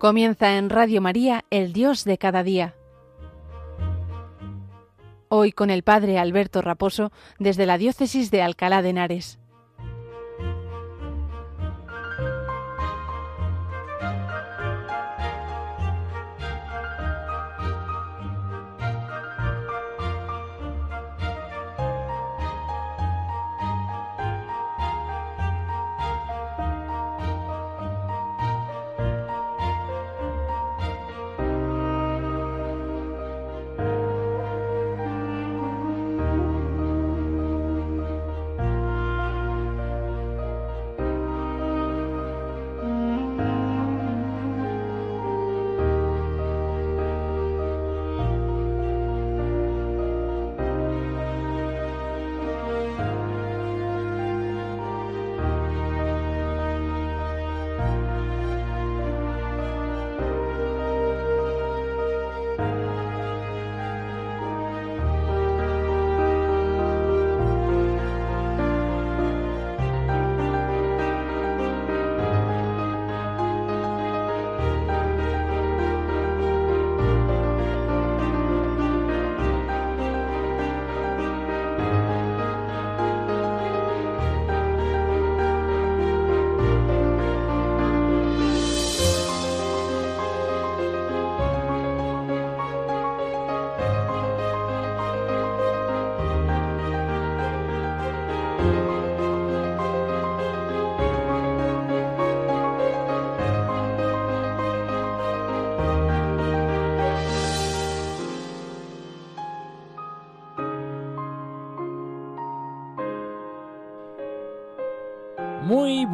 Comienza 0.00 0.56
en 0.56 0.70
Radio 0.70 1.02
María, 1.02 1.44
El 1.50 1.74
Dios 1.74 2.04
de 2.04 2.16
cada 2.16 2.42
día. 2.42 2.74
Hoy 5.28 5.52
con 5.52 5.68
el 5.68 5.82
Padre 5.82 6.18
Alberto 6.18 6.62
Raposo 6.62 7.12
desde 7.38 7.66
la 7.66 7.76
Diócesis 7.76 8.30
de 8.30 8.40
Alcalá 8.40 8.80
de 8.80 8.88
Henares. 8.88 9.39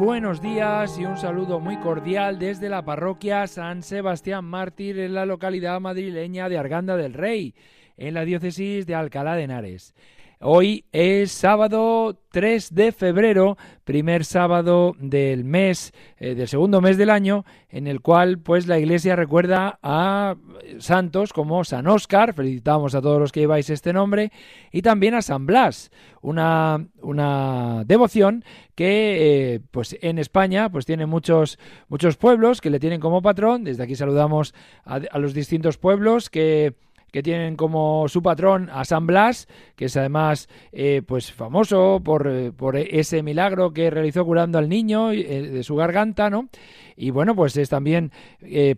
Buenos 0.07 0.41
días 0.41 0.97
y 0.97 1.03
un 1.03 1.17
saludo 1.17 1.59
muy 1.59 1.75
cordial 1.79 2.39
desde 2.39 2.69
la 2.69 2.85
parroquia 2.85 3.45
San 3.45 3.83
Sebastián 3.83 4.45
Mártir 4.45 4.99
en 4.99 5.13
la 5.13 5.25
localidad 5.25 5.81
madrileña 5.81 6.47
de 6.47 6.57
Arganda 6.57 6.95
del 6.95 7.13
Rey, 7.13 7.53
en 7.97 8.13
la 8.13 8.23
diócesis 8.23 8.87
de 8.87 8.95
Alcalá 8.95 9.35
de 9.35 9.43
Henares. 9.43 9.93
Hoy 10.39 10.85
es 10.91 11.31
sábado 11.31 12.15
3 12.29 12.75
de 12.75 12.91
febrero, 12.91 13.57
primer 13.83 14.23
sábado 14.23 14.93
del 14.99 15.43
mes, 15.43 15.93
eh, 16.17 16.35
del 16.35 16.47
segundo 16.47 16.79
mes 16.79 16.95
del 16.95 17.09
año, 17.09 17.43
en 17.69 17.87
el 17.87 18.01
cual 18.01 18.37
pues 18.37 18.67
la 18.67 18.77
iglesia 18.77 19.15
recuerda 19.15 19.79
a 19.81 20.35
santos 20.77 21.33
como 21.33 21.63
San 21.63 21.87
Óscar, 21.87 22.35
felicitamos 22.35 22.93
a 22.93 23.01
todos 23.01 23.19
los 23.19 23.31
que 23.31 23.39
lleváis 23.39 23.71
este 23.71 23.93
nombre, 23.93 24.31
y 24.71 24.83
también 24.83 25.15
a 25.15 25.23
San 25.23 25.47
Blas, 25.47 25.89
una, 26.21 26.85
una 27.01 27.83
devoción 27.87 28.45
que 28.75 29.55
eh, 29.55 29.59
pues 29.71 29.97
en 30.01 30.19
España 30.19 30.69
pues 30.69 30.85
tiene 30.85 31.07
muchos, 31.07 31.57
muchos 31.87 32.15
pueblos 32.15 32.61
que 32.61 32.69
le 32.69 32.79
tienen 32.79 32.99
como 32.99 33.23
patrón, 33.23 33.63
desde 33.63 33.81
aquí 33.81 33.95
saludamos 33.95 34.53
a 34.85 35.17
los 35.17 35.33
distintos 35.33 35.79
pueblos 35.79 36.29
que 36.29 36.75
que 37.11 37.23
tienen 37.23 37.55
como 37.55 38.07
su 38.07 38.21
patrón 38.21 38.69
a 38.71 38.85
San 38.85 39.07
Blas, 39.07 39.47
que 39.75 39.85
es 39.85 39.97
además 39.97 40.49
eh, 40.71 41.01
pues 41.05 41.31
famoso 41.31 42.01
por, 42.03 42.27
eh, 42.27 42.51
por, 42.51 42.75
ese 42.75 43.23
milagro 43.23 43.71
que 43.71 43.89
realizó 43.89 44.25
curando 44.25 44.57
al 44.57 44.67
niño 44.69 45.11
eh, 45.11 45.49
de 45.49 45.63
su 45.63 45.75
garganta, 45.75 46.29
¿no? 46.29 46.49
Y 46.95 47.11
bueno, 47.11 47.35
pues 47.35 47.55
es 47.57 47.69
también 47.69 48.11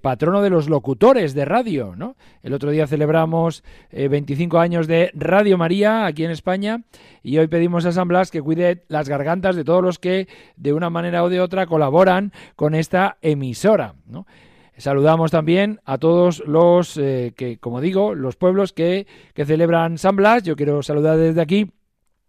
patrono 0.02 0.42
de 0.42 0.50
los 0.50 0.68
locutores 0.68 1.34
de 1.34 1.46
radio, 1.46 1.96
¿no? 1.96 2.18
El 2.44 2.54
otro 2.54 2.70
día 2.70 2.86
celebramos 2.86 3.64
25 3.94 4.60
años 4.60 4.88
de 4.88 5.10
Radio 5.14 5.58
María 5.58 6.06
aquí 6.06 6.26
en 6.26 6.32
España 6.32 6.82
y 7.24 7.38
hoy 7.38 7.48
pedimos 7.48 7.86
a 7.86 7.94
San 7.94 8.10
Blas 8.10 8.30
que 8.30 8.42
cuide 8.42 8.84
las 8.90 9.08
gargantas 9.08 9.56
de 9.56 9.64
todos 9.64 9.82
los 9.82 10.00
que 10.00 10.28
de 10.58 10.74
una 10.74 10.90
manera 10.90 11.24
o 11.24 11.30
de 11.30 11.40
otra 11.40 11.66
colaboran 11.66 12.34
con 12.58 12.76
esta 12.76 13.18
emisora, 13.22 13.96
¿no? 14.06 14.26
Saludamos 14.80 15.30
también 15.30 15.82
a 15.84 15.98
todos 15.98 16.42
los 16.48 16.98
eh, 16.98 17.34
que, 17.36 17.58
como 17.58 17.82
digo, 17.82 18.16
los 18.16 18.38
pueblos 18.38 18.72
que, 18.72 19.08
que 19.34 19.46
celebran 19.46 19.98
San 19.98 20.16
Blas. 20.16 20.44
Yo 20.44 20.56
quiero 20.56 20.82
saludar 20.82 21.18
desde 21.18 21.42
aquí 21.42 21.72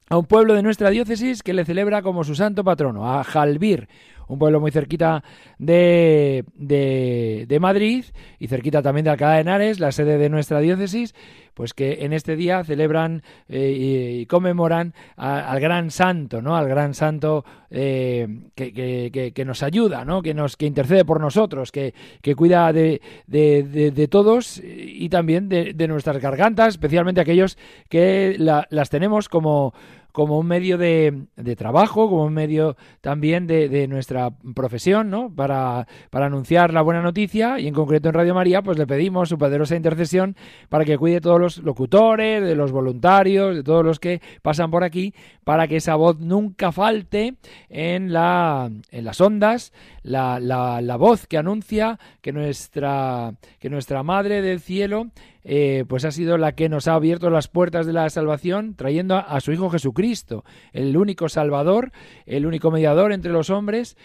a 0.09 0.19
un 0.19 0.27
pueblo 0.27 0.55
de 0.55 0.63
nuestra 0.63 0.91
diócesis 0.91 1.45
que 1.45 1.55
le 1.55 1.65
celebra 1.65 2.03
como 2.03 2.25
su 2.25 2.35
santo 2.35 2.65
patrono, 2.65 3.13
a 3.13 3.23
Jalbir, 3.23 3.89
un 4.33 4.39
pueblo 4.39 4.61
muy 4.61 4.71
cerquita 4.71 5.23
de, 5.59 6.45
de, 6.55 7.59
Madrid 7.61 8.05
y 8.39 8.47
cerquita 8.47 8.81
también 8.83 9.05
de 9.05 9.11
Alcalá 9.11 9.35
de 9.35 9.41
Henares, 9.41 9.81
la 9.81 9.93
sede 9.93 10.19
de 10.19 10.29
nuestra 10.29 10.61
diócesis, 10.61 11.15
pues 11.55 11.75
que 11.75 12.05
en 12.05 12.13
este 12.13 12.37
día 12.37 12.65
celebran 12.65 13.23
eh, 13.49 14.21
y, 14.23 14.27
conmemoran 14.27 14.95
al 15.17 15.61
gran 15.61 15.91
santo, 15.91 16.41
¿no? 16.41 16.57
Al 16.57 16.69
gran 16.69 16.95
santo 16.95 17.45
eh, 17.71 18.27
que, 18.55 18.73
que, 18.73 19.33
que, 19.35 19.45
nos 19.45 19.63
ayuda, 19.63 20.05
¿no? 20.05 20.23
Que 20.23 20.33
nos 20.33 20.57
que 20.57 20.67
intercede 20.67 21.05
por 21.05 21.21
nosotros, 21.21 21.73
que, 21.73 21.93
que 22.23 22.35
cuida 22.35 22.73
de, 22.73 23.03
de, 23.27 23.91
de, 23.91 24.09
todos 24.09 24.63
y 24.65 25.09
también 25.09 25.49
de, 25.49 25.89
nuestras 25.89 26.19
gargantas, 26.19 26.69
especialmente 26.69 27.21
aquellos 27.21 27.59
que 27.89 28.37
las 28.39 28.91
tenemos 28.91 29.29
como 29.29 29.75
como 30.13 30.39
un 30.39 30.47
medio 30.47 30.79
de, 30.79 31.25
de 31.37 31.57
trabajo, 31.57 32.09
como 32.09 32.25
un 32.25 32.35
medio 32.35 32.77
también 33.01 33.47
de, 33.47 33.69
de, 33.69 33.89
nuestra 33.89 34.31
profesión, 34.55 35.11
¿no? 35.11 35.35
Para, 35.35 35.87
para 36.11 36.27
anunciar 36.27 36.73
la 36.73 36.83
buena 36.83 37.03
noticia 37.03 37.59
y 37.59 37.67
en 37.67 37.75
concreto 37.75 38.09
en 38.09 38.15
Radio 38.15 38.35
María, 38.35 38.63
pues 38.63 38.79
le 38.79 38.87
pedimos 38.87 39.29
su 39.29 39.39
poderosa 39.39 39.77
intercesión 39.77 40.37
para 40.69 40.85
que 40.85 40.99
cuide 40.99 41.15
de 41.15 41.21
todos 41.21 41.41
los 41.41 41.59
locutores, 41.59 42.43
de 42.43 42.55
los 42.55 42.73
voluntarios, 42.73 43.57
de 43.57 43.63
todos 43.63 43.85
los 43.85 43.99
que 43.99 44.21
pasan 44.43 44.71
por 44.71 44.85
aquí, 44.85 45.15
para 45.45 45.69
que 45.69 45.77
esa 45.77 45.95
voz 45.95 46.19
nunca 46.19 46.73
falte 46.73 47.35
en, 47.69 48.13
la, 48.13 48.71
en 48.91 49.05
las 49.05 49.21
ondas, 49.21 49.73
la, 50.03 50.41
la, 50.41 50.81
la 50.81 50.97
voz 50.97 51.27
que 51.27 51.39
anuncia 51.39 51.99
que 52.21 52.33
nuestra, 52.33 53.35
que 53.59 53.71
nuestra 53.71 54.03
Madre 54.03 54.43
del 54.43 54.61
Cielo 54.61 55.11
eh, 55.45 55.85
pues 55.89 56.05
ha 56.05 56.11
sido 56.11 56.39
la 56.39 56.53
que 56.53 56.69
nos 56.69 56.89
ha 56.89 56.95
abierto 56.95 57.31
las 57.31 57.49
puertas 57.49 57.87
de 57.87 57.93
la 57.93 58.09
salvación, 58.11 58.75
trayendo 58.75 59.17
a, 59.17 59.41
su 59.41 59.53
Hijo 59.53 59.71
Jesucristo, 59.71 60.45
el 60.73 60.97
único 60.97 61.29
Salvador, 61.29 61.93
el 62.27 62.47
único 62.47 62.71
mediador 62.71 63.13
entre 63.13 63.33
los 63.33 63.51
hombres, 63.51 63.97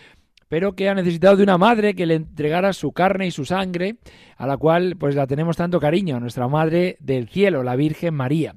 pero 0.48 0.74
que 0.74 0.90
ha 0.90 0.94
necesitado 0.94 1.38
de 1.38 1.44
una 1.44 1.58
madre 1.58 1.96
que 1.96 2.06
le 2.06 2.16
entregara 2.16 2.74
su 2.74 2.92
carne 2.92 3.28
y 3.28 3.32
su 3.32 3.46
sangre, 3.46 3.98
a 4.38 4.48
la 4.48 4.58
cual 4.58 4.96
pues 4.98 5.16
la 5.16 5.28
tenemos 5.28 5.58
tanto 5.58 5.80
cariño, 5.80 6.20
nuestra 6.20 6.48
Madre 6.48 6.98
del 7.00 7.28
Cielo, 7.28 7.64
la 7.64 7.76
Virgen 7.76 8.14
María. 8.14 8.56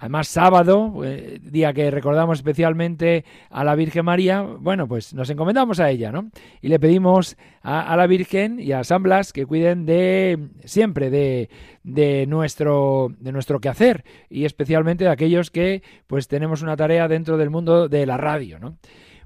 Además, 0.00 0.28
sábado, 0.28 1.02
eh, 1.04 1.38
día 1.42 1.74
que 1.74 1.90
recordamos 1.90 2.38
especialmente 2.38 3.26
a 3.50 3.64
la 3.64 3.74
Virgen 3.74 4.06
María, 4.06 4.40
bueno, 4.40 4.88
pues 4.88 5.12
nos 5.12 5.28
encomendamos 5.28 5.78
a 5.78 5.90
ella, 5.90 6.10
¿no? 6.10 6.30
Y 6.62 6.68
le 6.68 6.80
pedimos 6.80 7.36
a, 7.60 7.94
la 7.98 8.06
Virgen 8.06 8.58
y 8.58 8.72
a 8.72 8.82
San 8.82 9.02
Blas 9.02 9.34
que 9.34 9.44
cuiden 9.44 9.84
de 9.84 10.38
siempre 10.64 11.10
de, 11.10 11.50
de, 11.82 12.26
nuestro, 12.26 13.12
de 13.18 13.30
nuestro 13.30 13.60
quehacer 13.60 14.04
y 14.30 14.46
especialmente 14.46 15.04
de 15.04 15.10
aquellos 15.10 15.50
que 15.50 15.82
pues 16.06 16.28
tenemos 16.28 16.62
una 16.62 16.78
tarea 16.78 17.06
dentro 17.06 17.36
del 17.36 17.50
mundo 17.50 17.86
de 17.86 18.06
la 18.06 18.16
radio, 18.16 18.58
¿no? 18.58 18.78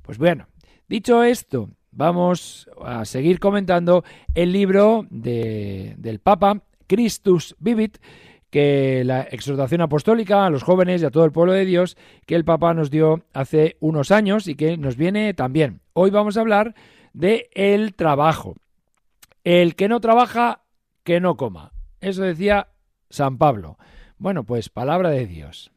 Pues 0.02 0.18
bueno, 0.18 0.48
dicho 0.88 1.22
esto, 1.22 1.70
vamos 1.92 2.68
a 2.84 3.04
seguir 3.04 3.38
comentando 3.38 4.02
el 4.34 4.50
libro 4.50 5.06
de, 5.08 5.94
del 5.98 6.18
Papa, 6.18 6.62
Christus 6.88 7.54
Vivit, 7.60 7.98
que 8.54 9.02
la 9.04 9.22
exhortación 9.22 9.80
apostólica 9.80 10.46
a 10.46 10.50
los 10.50 10.62
jóvenes 10.62 11.02
y 11.02 11.04
a 11.04 11.10
todo 11.10 11.24
el 11.24 11.32
pueblo 11.32 11.54
de 11.54 11.64
Dios 11.64 11.96
que 12.24 12.36
el 12.36 12.44
Papa 12.44 12.72
nos 12.72 12.88
dio 12.88 13.24
hace 13.32 13.76
unos 13.80 14.12
años 14.12 14.46
y 14.46 14.54
que 14.54 14.76
nos 14.76 14.96
viene 14.96 15.34
también. 15.34 15.80
Hoy 15.92 16.12
vamos 16.12 16.36
a 16.36 16.42
hablar 16.42 16.76
de 17.12 17.50
el 17.54 17.96
trabajo. 17.96 18.54
El 19.42 19.74
que 19.74 19.88
no 19.88 19.98
trabaja, 19.98 20.62
que 21.02 21.18
no 21.18 21.36
coma. 21.36 21.72
Eso 22.00 22.22
decía 22.22 22.68
San 23.10 23.38
Pablo. 23.38 23.76
Bueno, 24.18 24.44
pues 24.44 24.68
palabra 24.68 25.10
de 25.10 25.26
Dios. 25.26 25.72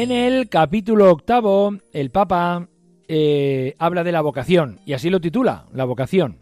En 0.00 0.12
el 0.12 0.48
capítulo 0.48 1.10
octavo, 1.10 1.74
el 1.92 2.12
Papa 2.12 2.68
eh, 3.08 3.74
habla 3.80 4.04
de 4.04 4.12
la 4.12 4.20
vocación, 4.20 4.78
y 4.86 4.92
así 4.92 5.10
lo 5.10 5.20
titula, 5.20 5.64
la 5.74 5.82
vocación. 5.82 6.38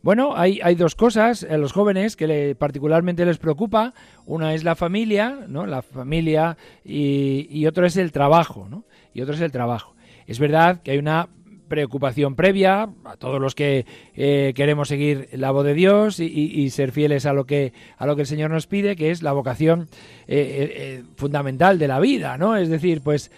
Bueno, 0.00 0.34
hay, 0.34 0.60
hay 0.62 0.76
dos 0.76 0.94
cosas 0.94 1.42
a 1.44 1.58
los 1.58 1.72
jóvenes 1.72 2.16
que 2.16 2.56
particularmente 2.58 3.26
les 3.26 3.36
preocupa. 3.36 3.92
Una 4.24 4.54
es 4.54 4.64
la 4.64 4.76
familia, 4.76 5.40
¿no? 5.46 5.66
La 5.66 5.82
familia 5.82 6.56
y, 6.86 7.46
y 7.50 7.66
otro 7.66 7.84
es 7.84 7.98
el 7.98 8.12
trabajo, 8.12 8.66
¿no? 8.70 8.86
Y 9.12 9.20
otro 9.20 9.34
es 9.34 9.42
el 9.42 9.52
trabajo. 9.52 9.94
Es 10.26 10.38
verdad 10.38 10.80
que 10.80 10.92
hay 10.92 10.98
una 10.98 11.28
preocupación 11.68 12.34
previa 12.34 12.88
a 13.04 13.16
todos 13.16 13.40
los 13.40 13.54
que 13.54 13.86
eh, 14.14 14.52
queremos 14.54 14.88
seguir 14.88 15.28
la 15.32 15.50
voz 15.50 15.64
de 15.64 15.74
Dios 15.74 16.20
y, 16.20 16.70
ser 16.70 16.92
fieles 16.92 17.26
a 17.26 17.32
lo 17.32 17.44
que 17.44 17.72
a 17.96 18.06
lo 18.06 18.16
que 18.16 18.22
el 18.22 18.26
Señor 18.26 18.50
nos 18.50 18.66
pide 18.66 18.96
que 18.96 19.10
es 19.10 19.22
la 19.22 19.32
vocación 19.32 19.88
eh, 20.26 20.72
eh, 20.76 21.04
fundamental 21.16 21.78
de 21.78 21.88
la 21.88 22.00
vida 22.00 22.36
no 22.36 22.56
es 22.56 22.68
decir 22.68 23.02
pues 23.02 23.30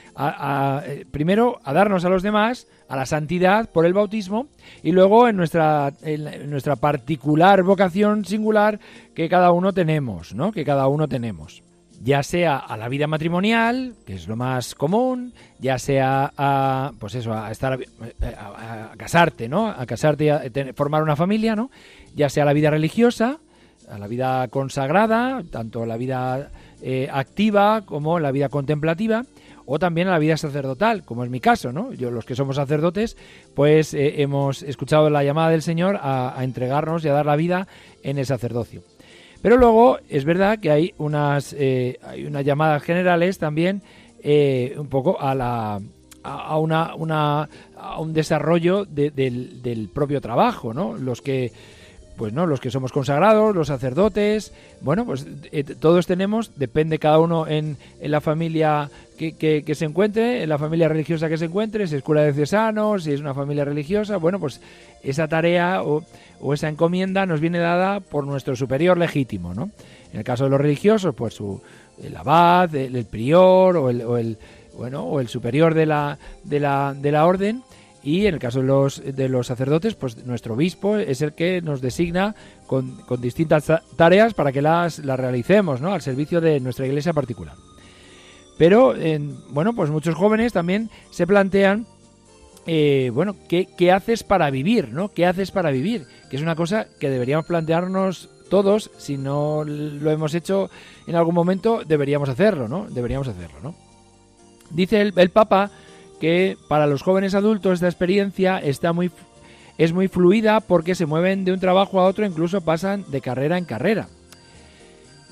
primero 1.10 1.60
a 1.62 1.72
darnos 1.72 2.04
a 2.04 2.08
los 2.08 2.22
demás 2.22 2.66
a 2.88 2.96
la 2.96 3.06
santidad 3.06 3.70
por 3.70 3.84
el 3.84 3.92
bautismo 3.92 4.48
y 4.82 4.92
luego 4.92 5.28
en 5.28 5.36
nuestra 5.36 5.92
en 6.02 6.50
nuestra 6.50 6.76
particular 6.76 7.62
vocación 7.62 8.24
singular 8.24 8.80
que 9.14 9.28
cada 9.28 9.52
uno 9.52 9.72
tenemos 9.72 10.34
no 10.34 10.52
que 10.52 10.64
cada 10.64 10.88
uno 10.88 11.06
tenemos 11.08 11.62
ya 12.02 12.22
sea 12.22 12.58
a 12.58 12.76
la 12.76 12.88
vida 12.88 13.06
matrimonial, 13.06 13.94
que 14.06 14.14
es 14.14 14.28
lo 14.28 14.36
más 14.36 14.74
común, 14.74 15.32
ya 15.58 15.78
sea 15.78 16.32
a, 16.36 16.92
pues 16.98 17.14
eso, 17.14 17.32
a 17.32 17.50
estar, 17.50 17.78
a, 18.22 18.92
casarte, 18.96 19.48
¿no? 19.48 19.68
A 19.68 19.84
casarte 19.86 20.24
y 20.24 20.28
a 20.28 20.42
formar 20.74 21.02
una 21.02 21.16
familia, 21.16 21.56
¿no? 21.56 21.70
Ya 22.14 22.28
sea 22.28 22.44
a 22.44 22.46
la 22.46 22.52
vida 22.52 22.70
religiosa, 22.70 23.38
a 23.90 23.98
la 23.98 24.06
vida 24.06 24.46
consagrada, 24.48 25.42
tanto 25.50 25.86
la 25.86 25.96
vida 25.96 26.50
eh, 26.82 27.08
activa 27.12 27.82
como 27.84 28.20
la 28.20 28.30
vida 28.30 28.48
contemplativa, 28.48 29.24
o 29.66 29.78
también 29.78 30.08
a 30.08 30.12
la 30.12 30.18
vida 30.18 30.36
sacerdotal, 30.36 31.04
como 31.04 31.24
es 31.24 31.30
mi 31.30 31.40
caso, 31.40 31.72
¿no? 31.72 31.92
Yo, 31.92 32.10
los 32.10 32.24
que 32.24 32.34
somos 32.34 32.56
sacerdotes, 32.56 33.16
pues 33.54 33.92
eh, 33.92 34.22
hemos 34.22 34.62
escuchado 34.62 35.10
la 35.10 35.24
llamada 35.24 35.50
del 35.50 35.62
Señor 35.62 35.98
a 36.00 36.38
entregarnos 36.40 37.04
y 37.04 37.08
a 37.08 37.12
dar 37.12 37.26
la 37.26 37.36
vida 37.36 37.66
en 38.02 38.18
el 38.18 38.24
sacerdocio. 38.24 38.82
Pero 39.42 39.56
luego 39.56 39.98
es 40.08 40.24
verdad 40.24 40.58
que 40.58 40.70
hay 40.70 40.94
unas, 40.98 41.52
eh, 41.52 41.98
hay 42.02 42.26
unas 42.26 42.44
llamadas 42.44 42.82
generales 42.82 43.38
también 43.38 43.82
eh, 44.22 44.74
un 44.76 44.88
poco 44.88 45.20
a 45.20 45.34
la 45.34 45.80
a, 46.24 46.58
una, 46.58 46.94
una, 46.94 47.48
a 47.76 48.00
un 48.00 48.12
desarrollo 48.12 48.84
del, 48.84 49.62
del, 49.62 49.88
propio 49.88 50.20
trabajo, 50.20 50.74
¿no? 50.74 50.94
Los 50.94 51.22
que 51.22 51.52
pues 52.18 52.32
no, 52.32 52.46
los 52.46 52.60
que 52.60 52.70
somos 52.70 52.90
consagrados, 52.92 53.54
los 53.54 53.68
sacerdotes, 53.68 54.52
bueno, 54.80 55.06
pues 55.06 55.24
eh, 55.52 55.62
todos 55.62 56.06
tenemos, 56.06 56.50
depende 56.56 56.98
cada 56.98 57.20
uno 57.20 57.46
en, 57.46 57.76
en 58.00 58.10
la 58.10 58.20
familia 58.20 58.90
que, 59.16 59.32
que, 59.64 59.74
se 59.74 59.84
encuentre, 59.84 60.42
en 60.42 60.48
la 60.48 60.58
familia 60.58 60.88
religiosa 60.88 61.28
que 61.28 61.38
se 61.38 61.46
encuentre, 61.46 61.86
si 61.86 61.96
es 61.96 62.02
cura 62.02 62.22
de 62.22 62.32
cesano, 62.32 62.98
si 62.98 63.12
es 63.12 63.20
una 63.20 63.34
familia 63.34 63.64
religiosa, 63.64 64.16
bueno, 64.16 64.38
pues 64.40 64.60
esa 65.02 65.28
tarea 65.28 65.82
o, 65.82 66.04
o, 66.40 66.54
esa 66.54 66.68
encomienda 66.68 67.24
nos 67.24 67.40
viene 67.40 67.58
dada 67.58 68.00
por 68.00 68.26
nuestro 68.26 68.56
superior 68.56 68.98
legítimo, 68.98 69.54
¿no? 69.54 69.70
En 70.12 70.18
el 70.18 70.24
caso 70.24 70.44
de 70.44 70.50
los 70.50 70.60
religiosos, 70.60 71.14
pues 71.14 71.34
su, 71.34 71.62
el 72.02 72.16
abad, 72.16 72.74
el, 72.74 73.04
prior 73.04 73.76
o 73.76 73.90
el, 73.90 74.02
o 74.02 74.18
el, 74.18 74.38
bueno, 74.76 75.04
o 75.04 75.20
el 75.20 75.28
superior 75.28 75.74
de 75.74 75.86
la, 75.86 76.18
de 76.44 76.60
la, 76.60 76.94
de 76.96 77.12
la 77.12 77.26
orden, 77.26 77.62
y 78.08 78.26
en 78.26 78.34
el 78.34 78.40
caso 78.40 78.60
de 78.60 78.66
los, 78.66 79.02
de 79.04 79.28
los 79.28 79.48
sacerdotes, 79.48 79.94
pues 79.94 80.24
nuestro 80.24 80.54
obispo 80.54 80.96
es 80.96 81.20
el 81.20 81.34
que 81.34 81.60
nos 81.60 81.82
designa 81.82 82.34
con, 82.66 82.96
con 83.02 83.20
distintas 83.20 83.70
tareas 83.96 84.32
para 84.32 84.50
que 84.50 84.62
las, 84.62 85.00
las 85.00 85.20
realicemos, 85.20 85.82
¿no? 85.82 85.92
Al 85.92 86.00
servicio 86.00 86.40
de 86.40 86.58
nuestra 86.58 86.86
iglesia 86.86 87.12
particular. 87.12 87.54
Pero, 88.56 88.94
bueno, 89.50 89.74
pues 89.74 89.90
muchos 89.90 90.14
jóvenes 90.14 90.54
también 90.54 90.88
se 91.10 91.26
plantean, 91.26 91.86
eh, 92.66 93.10
bueno, 93.12 93.36
¿qué, 93.46 93.68
¿qué, 93.76 93.92
haces 93.92 94.22
para 94.22 94.50
vivir, 94.50 94.88
¿no? 94.90 95.10
¿Qué 95.10 95.26
haces 95.26 95.50
para 95.50 95.70
vivir? 95.70 96.06
Que 96.30 96.36
es 96.36 96.42
una 96.42 96.56
cosa 96.56 96.86
que 96.98 97.10
deberíamos 97.10 97.44
plantearnos 97.44 98.30
todos, 98.48 98.90
si 98.96 99.18
no 99.18 99.64
lo 99.64 100.10
hemos 100.10 100.34
hecho 100.34 100.70
en 101.06 101.14
algún 101.14 101.34
momento, 101.34 101.82
deberíamos 101.86 102.30
hacerlo, 102.30 102.68
¿no? 102.68 102.86
Deberíamos 102.88 103.28
hacerlo, 103.28 103.58
¿no? 103.62 103.74
Dice 104.70 105.02
el, 105.02 105.12
el 105.14 105.28
Papa 105.28 105.70
que 106.20 106.56
para 106.68 106.86
los 106.86 107.02
jóvenes 107.02 107.34
adultos 107.34 107.74
esta 107.74 107.86
experiencia 107.86 108.58
está 108.58 108.92
muy, 108.92 109.10
es 109.78 109.92
muy 109.92 110.08
fluida 110.08 110.60
porque 110.60 110.94
se 110.94 111.06
mueven 111.06 111.44
de 111.44 111.52
un 111.52 111.60
trabajo 111.60 112.00
a 112.00 112.06
otro, 112.06 112.26
incluso 112.26 112.60
pasan 112.60 113.04
de 113.08 113.20
carrera 113.20 113.58
en 113.58 113.64
carrera. 113.64 114.08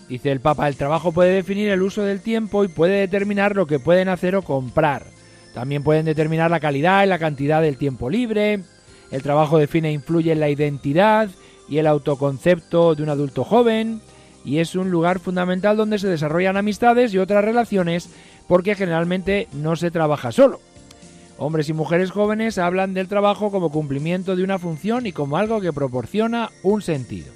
Dice 0.08 0.30
el 0.30 0.40
Papa, 0.40 0.68
el 0.68 0.76
trabajo 0.76 1.10
puede 1.10 1.32
definir 1.32 1.68
el 1.68 1.82
uso 1.82 2.02
del 2.02 2.20
tiempo 2.20 2.64
y 2.64 2.68
puede 2.68 3.00
determinar 3.00 3.56
lo 3.56 3.66
que 3.66 3.80
pueden 3.80 4.08
hacer 4.08 4.36
o 4.36 4.42
comprar. 4.42 5.04
También 5.52 5.82
pueden 5.82 6.06
determinar 6.06 6.50
la 6.50 6.60
calidad 6.60 7.02
y 7.02 7.08
la 7.08 7.18
cantidad 7.18 7.60
del 7.60 7.76
tiempo 7.76 8.08
libre. 8.08 8.60
El 9.10 9.22
trabajo 9.22 9.58
define 9.58 9.88
e 9.88 9.92
influye 9.92 10.32
en 10.32 10.40
la 10.40 10.48
identidad 10.48 11.28
y 11.68 11.78
el 11.78 11.86
autoconcepto 11.88 12.94
de 12.94 13.02
un 13.02 13.08
adulto 13.08 13.42
joven 13.42 14.00
y 14.44 14.58
es 14.58 14.76
un 14.76 14.90
lugar 14.90 15.18
fundamental 15.18 15.76
donde 15.76 15.98
se 15.98 16.06
desarrollan 16.06 16.56
amistades 16.56 17.12
y 17.12 17.18
otras 17.18 17.44
relaciones 17.44 18.08
porque 18.46 18.76
generalmente 18.76 19.48
no 19.52 19.74
se 19.74 19.90
trabaja 19.90 20.30
solo. 20.30 20.60
Hombres 21.38 21.68
y 21.68 21.72
mujeres 21.74 22.10
jóvenes 22.10 22.56
hablan 22.58 22.94
del 22.94 23.08
trabajo 23.08 23.50
como 23.50 23.70
cumplimiento 23.70 24.36
de 24.36 24.44
una 24.44 24.58
función 24.58 25.06
y 25.06 25.12
como 25.12 25.36
algo 25.36 25.60
que 25.60 25.72
proporciona 25.72 26.50
un 26.62 26.80
sentido. 26.80 27.26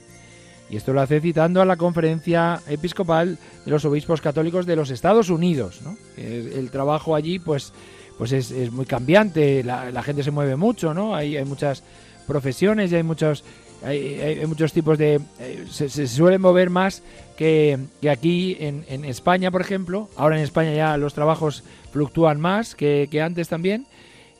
Y 0.70 0.76
esto 0.76 0.92
lo 0.92 1.00
hace 1.00 1.20
citando 1.20 1.60
a 1.60 1.64
la 1.64 1.76
conferencia 1.76 2.60
episcopal 2.68 3.38
de 3.64 3.70
los 3.70 3.84
obispos 3.84 4.20
católicos 4.20 4.66
de 4.66 4.76
los 4.76 4.90
Estados 4.90 5.28
Unidos. 5.28 5.80
El 6.16 6.70
trabajo 6.70 7.14
allí 7.14 7.38
pues, 7.40 7.72
pues 8.16 8.32
es, 8.32 8.72
muy 8.72 8.86
cambiante, 8.86 9.64
la, 9.64 10.02
gente 10.02 10.22
se 10.22 10.30
mueve 10.30 10.56
mucho, 10.56 10.94
¿no? 10.94 11.14
hay, 11.14 11.36
hay 11.36 11.44
muchas 11.44 11.82
profesiones 12.26 12.92
y 12.92 12.94
hay 12.94 13.02
muchos, 13.02 13.44
hay, 13.84 14.44
muchos 14.46 14.72
tipos 14.72 14.98
de... 14.98 15.20
Eh, 15.38 15.64
se, 15.70 15.88
se, 15.88 16.06
suelen 16.06 16.40
mover 16.40 16.70
más 16.70 17.02
que, 17.36 17.78
aquí 18.10 18.56
en, 18.60 19.04
España, 19.04 19.50
por 19.50 19.60
ejemplo. 19.60 20.08
Ahora 20.16 20.36
en 20.36 20.42
España 20.42 20.72
ya 20.74 20.96
los 20.96 21.14
trabajos 21.14 21.64
fluctúan 21.90 22.40
más 22.40 22.74
que, 22.74 23.08
antes 23.22 23.48
también. 23.48 23.86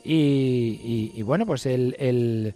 Y, 0.03 1.21
bueno, 1.23 1.45
pues 1.45 1.65
el, 1.65 2.55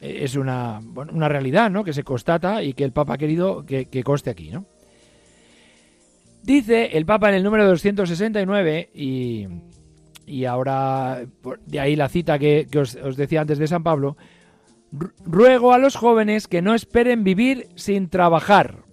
es 0.00 0.36
una, 0.36 0.80
realidad 1.28 1.70
¿no? 1.70 1.84
que 1.84 1.92
se 1.92 2.04
constata 2.04 2.62
y 2.62 2.74
que 2.74 2.84
el 2.84 2.92
Papa 2.92 3.14
ha 3.14 3.18
querido 3.18 3.64
que, 3.66 3.86
que 3.86 4.04
aquí. 4.30 4.50
¿no? 4.50 4.66
Dice 6.42 6.96
el 6.96 7.04
Papa 7.04 7.28
en 7.28 7.34
el 7.34 7.42
número 7.42 7.66
269, 7.66 8.90
y, 8.94 9.46
y 10.26 10.44
ahora 10.44 11.22
de 11.66 11.80
ahí 11.80 11.96
la 11.96 12.08
cita 12.08 12.38
que, 12.38 12.66
os, 12.78 13.16
decía 13.16 13.40
antes 13.40 13.58
de 13.58 13.66
San 13.66 13.82
Pablo, 13.82 14.16
ruego 14.92 15.72
a 15.72 15.78
los 15.78 15.96
jóvenes 15.96 16.48
que 16.48 16.62
no 16.62 16.74
esperen 16.74 17.24
vivir 17.24 17.68
sin 17.74 18.08
trabajar. 18.08 18.84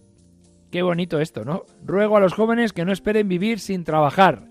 Qué 0.71 0.81
bonito 0.81 1.19
esto, 1.19 1.45
¿no? 1.45 1.63
Ruego 1.85 2.17
a 2.17 2.19
los 2.19 2.33
jóvenes 2.33 2.73
que 2.73 2.85
no 2.85 2.91
esperen 2.91 3.27
vivir 3.27 3.59
sin 3.59 3.83
trabajar. 3.83 4.49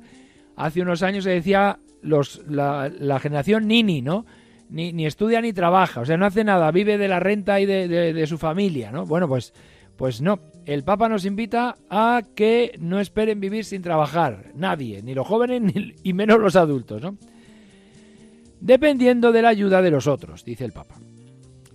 Hace 0.56 0.80
unos 0.80 1.02
años 1.02 1.24
se 1.24 1.30
decía 1.30 1.78
los, 2.00 2.42
la, 2.48 3.18
generación 3.20 3.68
Nini, 3.68 4.00
¿no? 4.00 4.24
Ni, 4.68 4.92
ni, 4.92 5.06
estudia 5.06 5.40
ni 5.40 5.52
trabaja, 5.52 6.00
o 6.00 6.04
sea, 6.04 6.16
no 6.16 6.26
hace 6.26 6.42
nada, 6.42 6.70
vive 6.72 6.98
de 6.98 7.06
la 7.06 7.20
renta 7.20 7.60
y 7.60 7.66
de, 7.66 7.86
de, 7.86 8.26
su 8.26 8.36
familia, 8.36 8.90
¿no? 8.90 9.06
Bueno, 9.06 9.28
pues, 9.28 9.52
pues 9.96 10.20
no. 10.20 10.40
El 10.64 10.82
Papa 10.82 11.08
nos 11.08 11.24
invita 11.24 11.76
a 11.88 12.22
que 12.34 12.76
no 12.80 12.98
esperen 12.98 13.38
vivir 13.38 13.64
sin 13.64 13.82
trabajar, 13.82 14.50
nadie, 14.56 15.02
ni 15.02 15.14
los 15.14 15.26
jóvenes 15.26 15.62
ni, 15.62 15.94
y 16.02 16.12
menos 16.14 16.40
los 16.40 16.56
adultos, 16.56 17.00
¿no? 17.00 17.16
Dependiendo 18.60 19.30
de 19.30 19.42
la 19.42 19.50
ayuda 19.50 19.82
de 19.82 19.90
los 19.90 20.08
otros, 20.08 20.44
dice 20.44 20.64
el 20.64 20.72
Papa. 20.72 20.96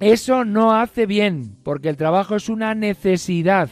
Eso 0.01 0.43
no 0.43 0.73
hace 0.73 1.05
bien, 1.05 1.55
porque 1.63 1.89
el 1.89 1.97
trabajo 1.97 2.35
es 2.35 2.49
una 2.49 2.75
necesidad, 2.75 3.69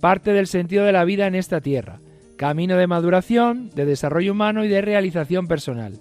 parte 0.00 0.32
del 0.32 0.46
sentido 0.46 0.84
de 0.84 0.92
la 0.92 1.04
vida 1.04 1.26
en 1.26 1.34
esta 1.34 1.60
tierra 1.60 2.00
camino 2.42 2.76
de 2.76 2.88
maduración, 2.88 3.70
de 3.72 3.84
desarrollo 3.84 4.32
humano 4.32 4.64
y 4.64 4.68
de 4.68 4.80
realización 4.80 5.46
personal. 5.46 6.00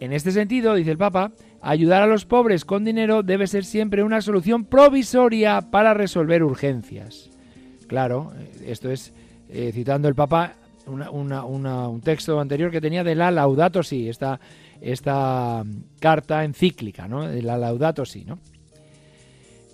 En 0.00 0.12
este 0.12 0.32
sentido, 0.32 0.74
dice 0.74 0.90
el 0.90 0.98
Papa, 0.98 1.30
ayudar 1.60 2.02
a 2.02 2.08
los 2.08 2.24
pobres 2.24 2.64
con 2.64 2.84
dinero 2.84 3.22
debe 3.22 3.46
ser 3.46 3.64
siempre 3.64 4.02
una 4.02 4.20
solución 4.20 4.64
provisoria 4.64 5.60
para 5.70 5.94
resolver 5.94 6.42
urgencias. 6.42 7.30
Claro, 7.86 8.32
esto 8.66 8.90
es, 8.90 9.14
eh, 9.48 9.70
citando 9.72 10.08
el 10.08 10.16
Papa, 10.16 10.54
un 10.88 12.00
texto 12.02 12.40
anterior 12.40 12.70
que 12.70 12.80
tenía 12.80 13.04
de 13.04 13.14
la 13.14 13.30
Laudato 13.30 13.82
Si, 13.82 14.08
esta, 14.08 14.40
esta 14.80 15.64
carta 16.00 16.44
encíclica, 16.44 17.06
¿no? 17.08 17.26
De 17.26 17.42
la 17.42 17.58
Laudato 17.58 18.04
Si, 18.04 18.24
¿no? 18.24 18.38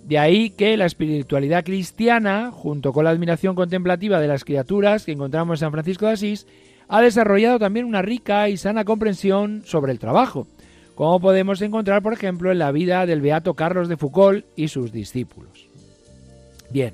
De 0.03 0.19
ahí 0.19 0.51
que 0.51 0.77
la 0.77 0.85
espiritualidad 0.85 1.63
cristiana, 1.63 2.51
junto 2.51 2.93
con 2.93 3.05
la 3.05 3.09
admiración 3.09 3.55
contemplativa 3.55 4.19
de 4.19 4.27
las 4.27 4.43
criaturas 4.43 5.03
que 5.03 5.13
encontramos 5.13 5.57
en 5.57 5.61
San 5.61 5.71
Francisco 5.71 6.05
de 6.05 6.13
Asís, 6.13 6.45
ha 6.87 7.01
desarrollado 7.01 7.57
también 7.57 7.87
una 7.87 8.03
rica 8.03 8.47
y 8.49 8.57
sana 8.57 8.85
comprensión 8.85 9.63
sobre 9.65 9.91
el 9.91 9.97
trabajo, 9.97 10.45
como 10.93 11.19
podemos 11.19 11.59
encontrar, 11.63 12.03
por 12.03 12.13
ejemplo, 12.13 12.51
en 12.51 12.59
la 12.59 12.71
vida 12.71 13.07
del 13.07 13.21
beato 13.21 13.55
Carlos 13.55 13.89
de 13.89 13.97
Foucault 13.97 14.45
y 14.55 14.67
sus 14.67 14.91
discípulos. 14.91 15.67
Bien, 16.69 16.93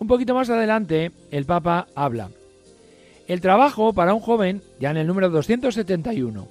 un 0.00 0.08
poquito 0.08 0.34
más 0.34 0.50
adelante 0.50 1.12
el 1.30 1.44
Papa 1.44 1.86
habla. 1.94 2.30
El 3.26 3.40
trabajo 3.40 3.92
para 3.94 4.12
un 4.12 4.20
joven, 4.20 4.62
ya 4.78 4.90
en 4.90 4.98
el 4.98 5.06
número 5.06 5.30
271, 5.30 6.46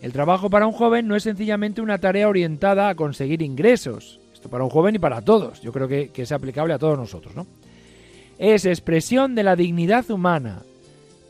el 0.00 0.12
trabajo 0.12 0.48
para 0.48 0.66
un 0.66 0.72
joven 0.72 1.06
no 1.06 1.16
es 1.16 1.24
sencillamente 1.24 1.80
una 1.80 1.98
tarea 1.98 2.28
orientada 2.28 2.88
a 2.88 2.94
conseguir 2.94 3.42
ingresos, 3.42 4.20
esto 4.32 4.48
para 4.48 4.64
un 4.64 4.70
joven 4.70 4.94
y 4.94 4.98
para 4.98 5.20
todos. 5.20 5.60
Yo 5.60 5.72
creo 5.72 5.88
que, 5.88 6.10
es 6.14 6.32
aplicable 6.32 6.72
a 6.72 6.78
todos 6.78 6.96
nosotros, 6.96 7.34
¿no? 7.34 7.46
Es 8.38 8.64
expresión 8.64 9.34
de 9.34 9.42
la 9.42 9.56
dignidad 9.56 10.08
humana. 10.10 10.62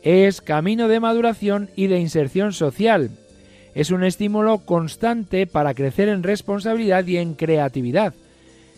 Es 0.03 0.39
camino 0.39 0.87
de 0.87 0.99
maduración 0.99 1.69
y 1.75 1.87
de 1.87 1.99
inserción 1.99 2.53
social. 2.53 3.09
Es 3.73 3.89
un 3.89 4.03
estímulo 4.03 4.59
constante 4.59 5.47
para 5.47 5.73
crecer 5.73 6.07
en 6.07 6.23
responsabilidad 6.23 7.05
y 7.07 7.17
en 7.17 7.33
creatividad. 7.33 8.13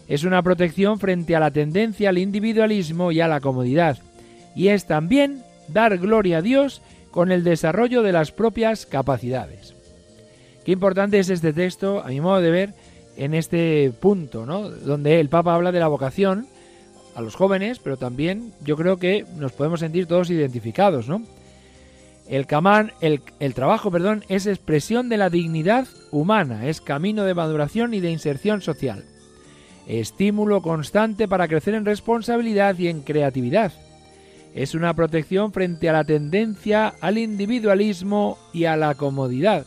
Es 0.08 0.24
una 0.24 0.42
protección 0.42 0.98
frente 0.98 1.36
a 1.36 1.40
la 1.40 1.52
tendencia 1.52 2.10
al 2.10 2.18
individualismo 2.18 3.12
y 3.12 3.20
a 3.20 3.28
la 3.28 3.42
comodidad. 3.42 4.00
Y 4.56 4.70
es 4.70 4.86
también 4.86 5.44
dar 5.68 5.98
gloria 5.98 6.40
a 6.40 6.42
Dios 6.42 6.82
con 7.12 7.32
el 7.32 7.44
desarrollo 7.44 8.02
de 8.02 8.12
las 8.12 8.32
propias 8.32 8.86
capacidades. 8.86 9.76
Qué 10.66 10.72
importante 10.72 11.20
es 11.20 11.30
este 11.30 11.54
texto, 11.54 12.02
a 12.02 12.08
mi 12.08 12.22
modo 12.22 12.42
de 12.42 12.52
ver, 12.52 12.74
en 13.18 13.34
este 13.34 13.92
punto, 14.00 14.46
¿no? 14.46 14.70
Donde 14.70 15.20
el 15.20 15.30
Papa 15.30 15.54
habla 15.54 15.72
de 15.72 15.80
la 15.80 15.88
vocación 15.88 16.48
a 17.16 17.22
los 17.22 17.36
jóvenes, 17.36 17.80
pero 17.80 17.98
también 17.98 18.54
yo 18.64 18.78
creo 18.78 18.98
que 18.98 19.26
nos 19.38 19.52
podemos 19.52 19.82
sentir 19.82 20.06
todos 20.06 20.30
identificados, 20.30 21.08
¿no? 21.08 21.24
El, 22.30 22.46
camán, 22.46 22.94
el, 23.02 23.22
el 23.40 23.54
trabajo, 23.54 23.92
perdón, 23.92 24.24
es 24.30 24.46
expresión 24.48 25.10
de 25.10 25.18
la 25.18 25.30
dignidad 25.30 25.88
humana, 26.12 26.68
es 26.68 26.80
camino 26.80 27.26
de 27.26 27.34
maduración 27.34 27.94
y 27.94 28.00
de 28.00 28.12
inserción 28.12 28.62
social, 28.62 29.04
estímulo 29.88 30.62
constante 30.62 31.28
para 31.28 31.48
crecer 31.50 31.74
en 31.74 31.86
responsabilidad 31.86 32.78
y 32.78 32.88
en 32.88 33.02
creatividad. 33.02 33.74
Es 34.54 34.76
una 34.76 34.94
protección 34.94 35.54
frente 35.54 35.90
a 35.90 35.94
la 35.94 36.04
tendencia 36.04 36.94
al 37.00 37.18
individualismo 37.18 38.38
y 38.54 38.66
a 38.66 38.76
la 38.76 38.96
comodidad. 38.96 39.66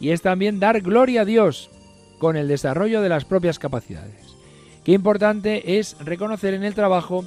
Y 0.00 0.10
es 0.10 0.22
también 0.22 0.60
dar 0.60 0.80
gloria 0.80 1.22
a 1.22 1.24
Dios, 1.24 1.70
con 2.18 2.36
el 2.36 2.48
desarrollo 2.48 3.00
de 3.00 3.08
las 3.08 3.24
propias 3.24 3.58
capacidades. 3.58 4.36
Qué 4.84 4.92
importante 4.92 5.78
es 5.78 5.96
reconocer 6.00 6.54
en 6.54 6.64
el 6.64 6.74
trabajo 6.74 7.24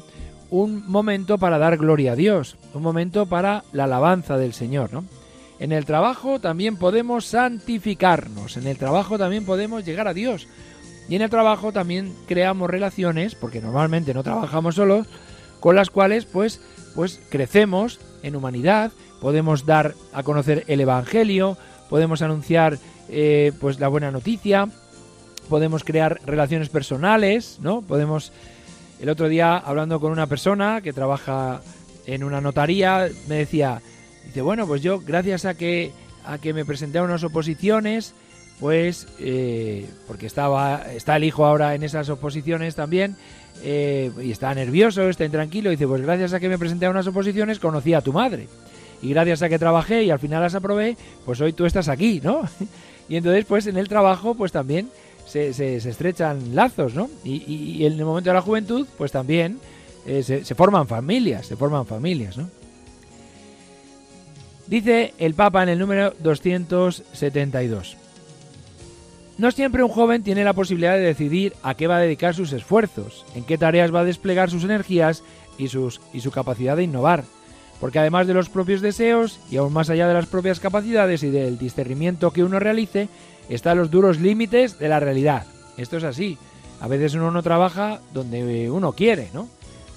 un 0.50 0.86
momento 0.90 1.38
para 1.38 1.58
dar 1.58 1.78
gloria 1.78 2.12
a 2.12 2.16
Dios, 2.16 2.58
un 2.74 2.84
momento 2.84 3.26
para 3.26 3.64
la 3.72 3.86
alabanza 3.86 4.38
del 4.38 4.54
Señor, 4.54 4.92
¿no? 4.92 5.06
En 5.60 5.72
el 5.72 5.86
trabajo 5.86 6.40
también 6.40 6.76
podemos 6.76 7.26
santificarnos, 7.26 8.58
en 8.58 8.66
el 8.66 8.78
trabajo 8.78 9.18
también 9.20 9.46
podemos 9.46 9.86
llegar 9.86 10.08
a 10.08 10.14
Dios. 10.14 10.48
Y 11.08 11.16
en 11.16 11.22
el 11.22 11.30
trabajo 11.30 11.72
también 11.72 12.14
creamos 12.28 12.70
relaciones, 12.70 13.36
porque 13.36 13.62
normalmente 13.62 14.14
no 14.14 14.24
trabajamos 14.24 14.76
solos, 14.76 15.08
con 15.60 15.76
las 15.76 15.92
cuales 15.92 16.26
pues, 16.26 16.62
pues 16.96 17.20
crecemos 17.30 18.00
en 18.24 18.36
humanidad, 18.36 18.92
podemos 19.20 19.66
dar 19.66 19.96
a 20.14 20.24
conocer 20.24 20.64
el 20.68 20.82
Evangelio, 20.82 21.58
podemos 21.90 22.22
anunciar 22.22 22.78
eh, 23.10 23.52
pues 23.60 23.80
la 23.80 23.88
buena 23.88 24.12
noticia, 24.12 24.68
podemos 25.50 25.84
crear 25.84 26.22
relaciones 26.26 26.70
personales, 26.70 27.60
¿no? 27.62 27.82
Podemos 27.82 28.32
el 29.02 29.10
otro 29.10 29.28
día 29.28 29.58
hablando 29.58 30.00
con 30.00 30.12
una 30.12 30.28
persona 30.28 30.82
que 30.82 30.94
trabaja 30.94 31.62
en 32.06 32.24
una 32.24 32.42
notaría 32.42 33.10
me 33.28 33.36
decía, 33.36 33.82
dice, 34.26 34.42
bueno, 34.42 34.68
pues 34.68 34.82
yo 34.82 35.00
gracias 35.00 35.46
a 35.46 35.56
que 35.56 35.92
a 36.24 36.38
que 36.38 36.54
me 36.54 36.66
presenté 36.66 37.00
a 37.00 37.04
unas 37.04 37.24
oposiciones, 37.24 38.14
pues 38.62 39.08
eh, 39.20 39.89
porque 40.08 40.27
estaba 40.27 40.84
está 40.94 41.18
el 41.18 41.24
hijo 41.24 41.46
ahora 41.46 41.74
en 41.74 41.82
esas 41.82 42.08
oposiciones 42.10 42.75
también 42.75 43.15
eh, 43.63 44.12
y 44.22 44.32
está 44.32 44.53
nervioso, 44.53 45.10
está 45.10 45.25
intranquilo, 45.25 45.72
dice, 45.72 45.88
pues 45.88 46.03
gracias 46.03 46.34
a 46.34 46.39
que 46.39 46.48
me 46.48 46.60
presenté 46.60 46.86
a 46.86 46.91
unas 46.91 47.08
oposiciones 47.08 47.60
conocí 47.60 47.96
a 47.96 48.01
tu 48.01 48.13
madre 48.13 48.48
y 49.01 49.10
gracias 49.10 49.41
a 49.41 49.50
que 49.50 49.58
trabajé 49.58 50.03
y 50.03 50.12
al 50.12 50.20
final 50.20 50.44
las 50.44 50.53
aprobé, 50.53 50.96
pues 51.25 51.41
hoy 51.41 51.53
tú 51.53 51.65
estás 51.65 51.89
aquí, 51.89 52.22
¿no? 52.24 52.44
y 53.10 53.15
entonces 53.15 53.46
pues 53.46 53.65
en 53.65 53.77
el 53.77 53.89
trabajo 53.89 54.36
pues 54.36 54.51
también 54.51 54.89
se, 55.25 55.50
estrechan 55.77 56.56
lazos, 56.56 56.94
¿no? 56.94 57.10
Y, 57.24 57.84
en 57.86 57.94
el 57.94 58.06
momento 58.06 58.30
de 58.30 58.36
la 58.36 58.41
juventud, 58.41 58.86
pues 58.96 59.12
también 59.12 59.60
eh, 60.06 60.22
se, 60.22 60.46
se, 60.46 60.56
forman 60.56 60.88
familias, 60.88 61.48
se 61.48 61.56
forman 61.56 61.88
familias, 61.88 62.38
¿no? 62.38 62.50
Dice 64.68 65.13
el 65.18 65.34
Papa 65.34 65.63
en 65.63 65.70
el 65.70 65.80
número 65.80 66.13
272. 66.20 68.00
No 69.38 69.52
siempre 69.52 69.84
un 69.84 69.90
joven 69.90 70.24
tiene 70.24 70.44
la 70.44 70.54
posibilidad 70.54 70.94
de 70.94 71.02
decidir 71.02 71.54
a 71.64 71.74
qué 71.74 71.88
va 71.88 71.98
a 71.98 72.02
dedicar 72.02 72.36
sus 72.36 72.54
esfuerzos, 72.54 73.26
en 73.34 73.44
qué 73.44 73.58
tareas 73.58 73.94
va 73.94 74.02
a 74.02 74.06
desplegar 74.06 74.50
sus 74.50 74.64
energías 74.64 75.24
y, 75.58 75.70
sus, 75.70 76.02
y 76.14 76.22
su 76.22 76.32
capacidad 76.32 76.76
de 76.76 76.84
innovar, 76.84 77.24
porque 77.80 78.00
además 78.00 78.28
de 78.28 78.34
los 78.34 78.50
propios 78.50 78.82
deseos 78.82 79.40
y 79.50 79.58
aún 79.58 79.74
más 79.74 79.90
allá 79.90 80.08
de 80.08 80.14
las 80.14 80.28
propias 80.28 80.60
capacidades 80.60 81.24
y 81.24 81.30
del 81.30 81.58
discernimiento 81.58 82.32
que 82.32 82.44
uno 82.44 82.60
realice, 82.60 83.10
están 83.50 83.78
los 83.78 83.90
duros 83.90 84.20
límites 84.20 84.78
de 84.78 84.90
la 84.90 85.00
realidad. 85.00 85.46
Esto 85.78 85.98
es 85.98 86.04
así. 86.04 86.38
A 86.80 86.88
veces 86.88 87.14
uno 87.14 87.32
no 87.32 87.44
trabaja 87.44 88.02
donde 88.14 88.70
uno 88.70 88.94
quiere, 88.94 89.30
¿no? 89.34 89.48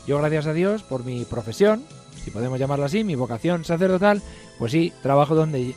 Yo, 0.06 0.18
gracias 0.18 0.46
a 0.46 0.52
Dios, 0.52 0.82
por 0.82 1.04
mi 1.04 1.24
profesión, 1.24 1.82
si 2.22 2.30
podemos 2.30 2.58
llamarla 2.58 2.86
así, 2.86 3.04
mi 3.04 3.14
vocación 3.14 3.64
sacerdotal, 3.64 4.22
pues 4.58 4.72
sí, 4.72 4.92
trabajo 5.02 5.34
donde, 5.34 5.74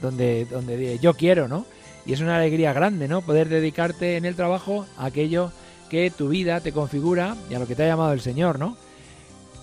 donde, 0.00 0.46
donde 0.46 0.98
yo 1.00 1.14
quiero, 1.14 1.48
¿no? 1.48 1.64
Y 2.08 2.14
es 2.14 2.22
una 2.22 2.38
alegría 2.38 2.72
grande, 2.72 3.06
¿no? 3.06 3.20
Poder 3.20 3.50
dedicarte 3.50 4.16
en 4.16 4.24
el 4.24 4.34
trabajo 4.34 4.86
a 4.96 5.04
aquello 5.04 5.52
que 5.90 6.10
tu 6.10 6.30
vida 6.30 6.58
te 6.60 6.72
configura 6.72 7.36
y 7.50 7.54
a 7.54 7.58
lo 7.58 7.66
que 7.66 7.74
te 7.74 7.82
ha 7.82 7.88
llamado 7.88 8.14
el 8.14 8.22
Señor, 8.22 8.58
¿no? 8.58 8.78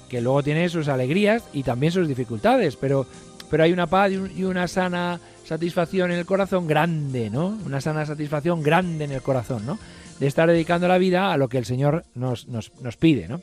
Que 0.10 0.22
luego 0.22 0.44
tiene 0.44 0.70
sus 0.70 0.88
alegrías 0.88 1.44
y 1.54 1.64
también 1.64 1.92
sus 1.92 2.08
dificultades, 2.08 2.76
pero, 2.76 3.08
pero 3.50 3.64
hay 3.64 3.74
una 3.74 3.88
paz 3.88 4.12
y 4.12 4.44
una 4.44 4.68
sana 4.68 5.20
satisfacción 5.44 6.12
en 6.12 6.20
el 6.20 6.28
corazón 6.28 6.68
grande, 6.68 7.32
¿no? 7.32 7.58
Una 7.66 7.82
sana 7.82 8.06
satisfacción 8.06 8.62
grande 8.62 9.06
en 9.06 9.12
el 9.12 9.24
corazón, 9.24 9.66
¿no? 9.66 9.80
De 10.20 10.28
estar 10.28 10.48
dedicando 10.48 10.88
la 10.88 11.00
vida 11.00 11.34
a 11.34 11.38
lo 11.38 11.50
que 11.50 11.58
el 11.58 11.66
Señor 11.66 12.06
nos, 12.14 12.48
nos, 12.48 12.80
nos 12.80 12.96
pide, 12.96 13.28
¿no? 13.28 13.42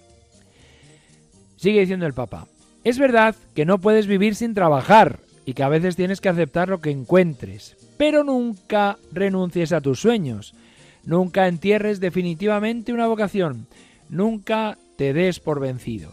Sigue 1.57 1.81
diciendo 1.81 2.07
el 2.07 2.15
Papa. 2.15 2.47
Es 2.85 3.01
verdad 3.01 3.35
que 3.57 3.65
no 3.65 3.79
puedes 3.79 4.07
vivir 4.07 4.37
sin 4.37 4.55
trabajar 4.55 5.19
y 5.45 5.55
que 5.55 5.65
a 5.65 5.69
veces 5.69 5.97
tienes 5.97 6.21
que 6.21 6.29
aceptar 6.29 6.69
lo 6.69 6.81
que 6.81 6.91
encuentres, 6.91 7.77
pero 8.03 8.25
nunca 8.25 8.99
renuncies 9.13 9.73
a 9.73 9.81
tus 9.81 10.01
sueños, 10.01 10.57
nunca 11.05 11.47
entierres 11.47 12.01
definitivamente 12.01 12.93
una 12.93 13.07
vocación, 13.07 13.69
nunca 14.09 14.77
te 14.97 15.13
des 15.13 15.39
por 15.39 15.61
vencido. 15.61 16.13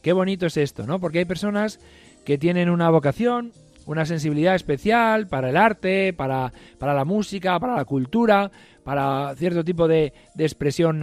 Qué 0.00 0.14
bonito 0.14 0.46
es 0.46 0.56
esto, 0.56 0.86
¿no? 0.86 0.98
Porque 0.98 1.18
hay 1.18 1.24
personas 1.26 1.78
que 2.24 2.38
tienen 2.38 2.70
una 2.70 2.88
vocación, 2.88 3.52
una 3.84 4.06
sensibilidad 4.06 4.54
especial 4.54 5.26
para 5.26 5.50
el 5.50 5.58
arte, 5.58 6.14
para, 6.14 6.54
para 6.78 6.94
la 6.94 7.04
música, 7.04 7.60
para 7.60 7.76
la 7.76 7.84
cultura, 7.84 8.50
para 8.82 9.34
cierto 9.36 9.62
tipo 9.62 9.86
de, 9.86 10.14
de 10.34 10.44
expresión, 10.44 11.02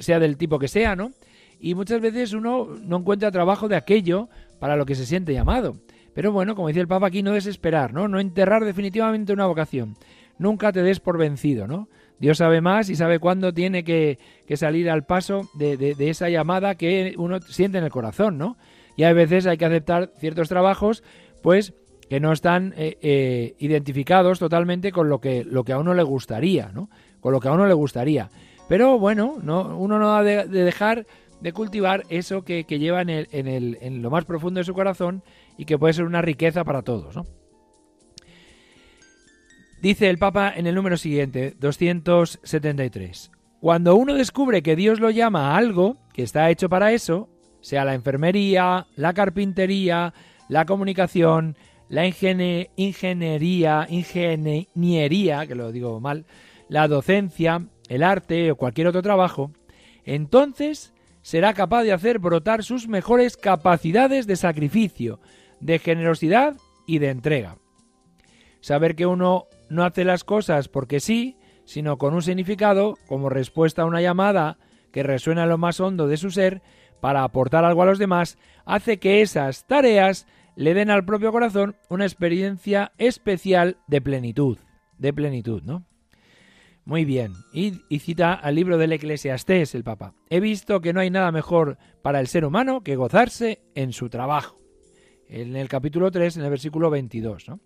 sea 0.00 0.18
del 0.18 0.36
tipo 0.36 0.58
que 0.58 0.68
sea, 0.68 0.94
¿no? 0.94 1.12
Y 1.58 1.74
muchas 1.74 2.02
veces 2.02 2.34
uno 2.34 2.68
no 2.82 2.98
encuentra 2.98 3.30
trabajo 3.30 3.66
de 3.66 3.76
aquello 3.76 4.28
para 4.58 4.76
lo 4.76 4.84
que 4.84 4.94
se 4.94 5.06
siente 5.06 5.32
llamado. 5.32 5.78
Pero 6.16 6.32
bueno, 6.32 6.54
como 6.56 6.68
dice 6.68 6.80
el 6.80 6.88
Papa 6.88 7.08
aquí, 7.08 7.22
no 7.22 7.32
desesperar, 7.32 7.92
¿no? 7.92 8.08
No 8.08 8.18
enterrar 8.18 8.64
definitivamente 8.64 9.34
una 9.34 9.44
vocación. 9.44 9.96
Nunca 10.38 10.72
te 10.72 10.82
des 10.82 10.98
por 10.98 11.18
vencido, 11.18 11.66
¿no? 11.66 11.90
Dios 12.18 12.38
sabe 12.38 12.62
más 12.62 12.88
y 12.88 12.96
sabe 12.96 13.18
cuándo 13.18 13.52
tiene 13.52 13.84
que, 13.84 14.18
que 14.46 14.56
salir 14.56 14.88
al 14.88 15.04
paso 15.04 15.50
de, 15.52 15.76
de, 15.76 15.94
de, 15.94 16.08
esa 16.08 16.30
llamada 16.30 16.76
que 16.76 17.14
uno 17.18 17.42
siente 17.42 17.76
en 17.76 17.84
el 17.84 17.90
corazón, 17.90 18.38
¿no? 18.38 18.56
Y 18.96 19.02
a 19.02 19.12
veces 19.12 19.46
hay 19.46 19.58
que 19.58 19.66
aceptar 19.66 20.10
ciertos 20.16 20.48
trabajos 20.48 21.04
pues 21.42 21.74
que 22.08 22.18
no 22.18 22.32
están 22.32 22.72
eh, 22.78 22.96
eh, 23.02 23.54
identificados 23.58 24.38
totalmente 24.38 24.92
con 24.92 25.10
lo 25.10 25.20
que, 25.20 25.44
lo 25.44 25.64
que 25.64 25.74
a 25.74 25.78
uno 25.78 25.92
le 25.92 26.02
gustaría, 26.02 26.70
¿no? 26.72 26.88
Con 27.20 27.32
lo 27.32 27.40
que 27.40 27.48
a 27.48 27.52
uno 27.52 27.66
le 27.66 27.74
gustaría. 27.74 28.30
Pero 28.70 28.98
bueno, 28.98 29.34
no, 29.42 29.76
uno 29.76 29.98
no 29.98 30.16
ha 30.16 30.22
de, 30.22 30.46
dejar 30.46 31.04
de 31.42 31.52
cultivar 31.52 32.04
eso 32.08 32.42
que, 32.42 32.64
lleva 32.64 33.02
en, 33.02 33.10
el, 33.10 33.28
en, 33.32 33.46
el, 33.46 33.78
en, 33.82 34.00
lo 34.00 34.08
más 34.08 34.24
profundo 34.24 34.60
de 34.60 34.64
su 34.64 34.72
corazón 34.72 35.22
y 35.56 35.64
que 35.64 35.78
puede 35.78 35.94
ser 35.94 36.04
una 36.04 36.22
riqueza 36.22 36.64
para 36.64 36.82
todos, 36.82 37.16
¿no? 37.16 37.24
Dice 39.82 40.08
el 40.08 40.18
Papa 40.18 40.52
en 40.56 40.66
el 40.66 40.74
número 40.74 40.96
siguiente, 40.96 41.54
273. 41.60 43.30
Cuando 43.60 43.94
uno 43.96 44.14
descubre 44.14 44.62
que 44.62 44.76
Dios 44.76 45.00
lo 45.00 45.10
llama 45.10 45.50
a 45.50 45.56
algo 45.56 45.98
que 46.12 46.22
está 46.22 46.50
hecho 46.50 46.68
para 46.68 46.92
eso, 46.92 47.28
sea 47.60 47.84
la 47.84 47.94
enfermería, 47.94 48.86
la 48.96 49.12
carpintería, 49.12 50.14
la 50.48 50.64
comunicación, 50.64 51.56
la 51.88 52.06
ingeniería, 52.06 53.86
ingeniería, 53.88 55.46
que 55.46 55.54
lo 55.54 55.72
digo 55.72 56.00
mal, 56.00 56.26
la 56.68 56.88
docencia, 56.88 57.66
el 57.88 58.02
arte 58.02 58.50
o 58.50 58.56
cualquier 58.56 58.88
otro 58.88 59.02
trabajo, 59.02 59.52
entonces 60.04 60.92
será 61.22 61.54
capaz 61.54 61.82
de 61.82 61.92
hacer 61.92 62.18
brotar 62.18 62.62
sus 62.62 62.88
mejores 62.88 63.36
capacidades 63.36 64.26
de 64.26 64.36
sacrificio, 64.36 65.20
de 65.60 65.78
generosidad 65.78 66.56
y 66.86 66.98
de 66.98 67.10
entrega. 67.10 67.58
Saber 68.60 68.96
que 68.96 69.06
uno 69.06 69.46
no 69.70 69.84
hace 69.84 70.04
las 70.04 70.24
cosas 70.24 70.68
porque 70.68 71.00
sí, 71.00 71.36
sino 71.64 71.98
con 71.98 72.14
un 72.14 72.22
significado, 72.22 72.96
como 73.06 73.28
respuesta 73.28 73.82
a 73.82 73.86
una 73.86 74.00
llamada 74.00 74.58
que 74.92 75.02
resuena 75.02 75.42
en 75.44 75.50
lo 75.50 75.58
más 75.58 75.80
hondo 75.80 76.06
de 76.08 76.16
su 76.16 76.30
ser, 76.30 76.62
para 77.00 77.24
aportar 77.24 77.64
algo 77.64 77.82
a 77.82 77.86
los 77.86 77.98
demás, 77.98 78.38
hace 78.64 78.98
que 78.98 79.20
esas 79.20 79.66
tareas 79.66 80.26
le 80.56 80.72
den 80.74 80.90
al 80.90 81.04
propio 81.04 81.32
corazón 81.32 81.76
una 81.88 82.06
experiencia 82.06 82.92
especial 82.96 83.76
de 83.86 84.00
plenitud, 84.00 84.58
de 84.98 85.12
plenitud, 85.12 85.62
¿no? 85.62 85.84
Muy 86.86 87.04
bien, 87.04 87.32
y, 87.52 87.72
cita 87.98 88.32
al 88.32 88.54
libro 88.54 88.78
del 88.78 88.92
Eclesiastés 88.92 89.74
el 89.74 89.82
Papa. 89.82 90.14
He 90.30 90.38
visto 90.38 90.80
que 90.80 90.92
no 90.92 91.00
hay 91.00 91.10
nada 91.10 91.32
mejor 91.32 91.78
para 92.00 92.20
el 92.20 92.28
ser 92.28 92.44
humano 92.44 92.82
que 92.82 92.94
gozarse 92.94 93.60
en 93.74 93.92
su 93.92 94.08
trabajo. 94.08 94.65
En 95.28 95.56
el 95.56 95.68
capítulo 95.68 96.10
3, 96.10 96.36
en 96.36 96.44
el 96.44 96.50
versículo 96.50 96.90
22, 96.90 97.48
¿no? 97.48 97.60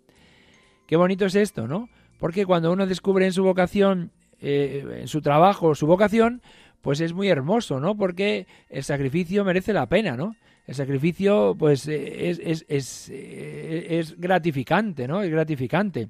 Qué 0.86 0.96
bonito 0.96 1.26
es 1.26 1.34
esto, 1.34 1.68
¿no? 1.68 1.88
Porque 2.18 2.44
cuando 2.46 2.72
uno 2.72 2.86
descubre 2.86 3.24
en 3.26 3.32
su 3.32 3.44
vocación, 3.44 4.12
eh, 4.40 4.84
en 5.00 5.08
su 5.08 5.20
trabajo, 5.20 5.74
su 5.74 5.86
vocación, 5.86 6.42
pues 6.80 7.00
es 7.00 7.12
muy 7.12 7.28
hermoso, 7.28 7.80
¿no? 7.80 7.96
Porque 7.96 8.46
el 8.68 8.82
sacrificio 8.82 9.44
merece 9.44 9.72
la 9.72 9.88
pena, 9.88 10.16
¿no? 10.16 10.36
El 10.66 10.74
sacrificio, 10.74 11.54
pues, 11.58 11.86
es, 11.88 12.40
es, 12.42 12.64
es, 12.68 13.10
eh, 13.10 13.98
es 13.98 14.18
gratificante, 14.18 15.06
¿no? 15.08 15.22
Es 15.22 15.30
gratificante. 15.30 16.08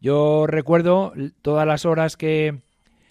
Yo 0.00 0.46
recuerdo 0.46 1.12
todas 1.42 1.66
las 1.66 1.84
horas 1.84 2.16
que, 2.16 2.60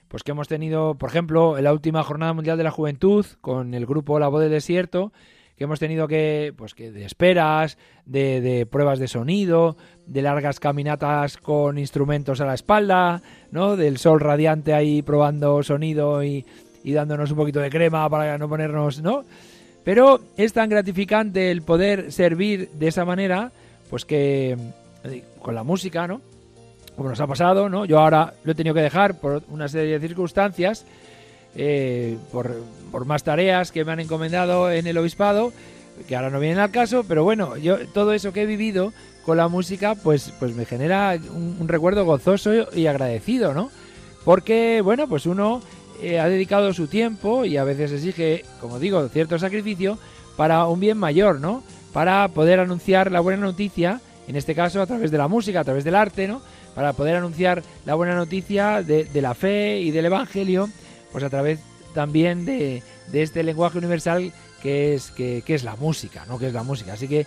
pues, 0.07 0.23
que 0.23 0.31
hemos 0.31 0.47
tenido, 0.47 0.95
por 0.95 1.09
ejemplo, 1.09 1.57
en 1.57 1.63
la 1.63 1.73
última 1.73 2.03
Jornada 2.03 2.33
Mundial 2.33 2.57
de 2.57 2.63
la 2.63 2.71
Juventud, 2.71 3.25
con 3.41 3.73
el 3.73 3.85
grupo 3.85 4.19
La 4.19 4.27
Voz 4.27 4.41
del 4.41 4.51
Desierto, 4.51 5.11
que 5.59 5.65
hemos 5.65 5.79
tenido 5.81 6.07
que, 6.07 6.53
pues 6.55 6.73
que 6.73 6.89
de 6.89 7.03
esperas, 7.03 7.77
de, 8.05 8.39
de, 8.39 8.65
pruebas 8.65 8.97
de 8.97 9.09
sonido, 9.09 9.75
de 10.05 10.21
largas 10.21 10.57
caminatas 10.57 11.35
con 11.35 11.77
instrumentos 11.77 12.39
a 12.39 12.45
la 12.45 12.53
espalda, 12.53 13.21
¿no? 13.51 13.75
Del 13.75 13.97
sol 13.97 14.21
radiante 14.21 14.73
ahí 14.73 15.01
probando 15.01 15.61
sonido 15.61 16.23
y, 16.23 16.45
y 16.81 16.93
dándonos 16.93 17.31
un 17.31 17.37
poquito 17.37 17.59
de 17.59 17.69
crema 17.69 18.09
para 18.09 18.37
no 18.37 18.47
ponernos, 18.47 19.01
¿no? 19.01 19.25
Pero 19.83 20.21
es 20.37 20.53
tan 20.53 20.69
gratificante 20.69 21.51
el 21.51 21.61
poder 21.61 22.13
servir 22.13 22.69
de 22.69 22.87
esa 22.87 23.03
manera, 23.03 23.51
pues 23.89 24.05
que 24.05 24.55
eh, 25.03 25.23
con 25.41 25.55
la 25.55 25.65
música, 25.65 26.07
¿no? 26.07 26.21
Como 26.95 27.09
nos 27.09 27.19
ha 27.19 27.27
pasado, 27.27 27.67
¿no? 27.67 27.83
Yo 27.83 27.99
ahora 27.99 28.33
lo 28.45 28.53
he 28.53 28.55
tenido 28.55 28.73
que 28.73 28.81
dejar 28.81 29.19
por 29.19 29.43
una 29.49 29.67
serie 29.67 29.99
de 29.99 30.07
circunstancias, 30.07 30.85
eh, 31.53 32.17
por, 32.31 32.49
por, 32.91 33.05
más 33.05 33.23
tareas 33.23 33.71
que 33.71 33.85
me 33.85 33.91
han 33.91 33.99
encomendado 33.99 34.71
en 34.71 34.87
el 34.87 34.97
obispado, 34.97 35.53
que 36.07 36.15
ahora 36.15 36.29
no 36.29 36.39
vienen 36.39 36.59
al 36.59 36.71
caso, 36.71 37.03
pero 37.07 37.23
bueno, 37.23 37.57
yo 37.57 37.85
todo 37.87 38.13
eso 38.13 38.31
que 38.33 38.43
he 38.43 38.45
vivido 38.45 38.93
con 39.25 39.37
la 39.37 39.47
música, 39.47 39.95
pues, 39.95 40.33
pues 40.39 40.55
me 40.55 40.65
genera 40.65 41.17
un, 41.31 41.67
recuerdo 41.67 42.05
gozoso 42.05 42.51
y 42.73 42.87
agradecido, 42.87 43.53
¿no? 43.53 43.69
Porque, 44.25 44.81
bueno, 44.81 45.07
pues 45.07 45.25
uno 45.25 45.61
eh, 46.01 46.19
ha 46.19 46.27
dedicado 46.29 46.73
su 46.73 46.87
tiempo 46.87 47.45
y 47.45 47.57
a 47.57 47.63
veces 47.63 47.91
exige, 47.91 48.45
como 48.61 48.79
digo, 48.79 49.07
cierto 49.09 49.37
sacrificio 49.37 49.97
para 50.37 50.65
un 50.67 50.79
bien 50.79 50.97
mayor, 50.97 51.39
¿no? 51.39 51.63
Para 51.91 52.27
poder 52.29 52.59
anunciar 52.59 53.11
la 53.11 53.19
buena 53.19 53.41
noticia, 53.41 53.99
en 54.27 54.35
este 54.35 54.55
caso 54.55 54.81
a 54.81 54.87
través 54.87 55.11
de 55.11 55.17
la 55.17 55.27
música, 55.27 55.59
a 55.59 55.63
través 55.63 55.83
del 55.83 55.95
arte, 55.95 56.27
¿no? 56.27 56.41
Para 56.73 56.93
poder 56.93 57.15
anunciar 57.15 57.61
la 57.85 57.95
buena 57.95 58.15
noticia 58.15 58.81
de, 58.81 59.09
la 59.21 59.33
fe 59.33 59.79
y 59.79 59.91
del 59.91 60.05
Evangelio, 60.05 60.69
pues 61.11 61.23
a 61.23 61.29
través 61.29 61.59
también 61.93 62.45
de, 62.45 62.83
este 63.13 63.43
lenguaje 63.43 63.77
universal 63.77 64.31
que 64.61 64.93
es, 64.93 65.11
que, 65.11 65.43
es 65.45 65.63
la 65.63 65.75
música, 65.75 66.25
¿no? 66.27 66.37
Que 66.37 66.47
es 66.47 66.53
la 66.53 66.63
música. 66.63 66.93
Así 66.93 67.07
que 67.07 67.25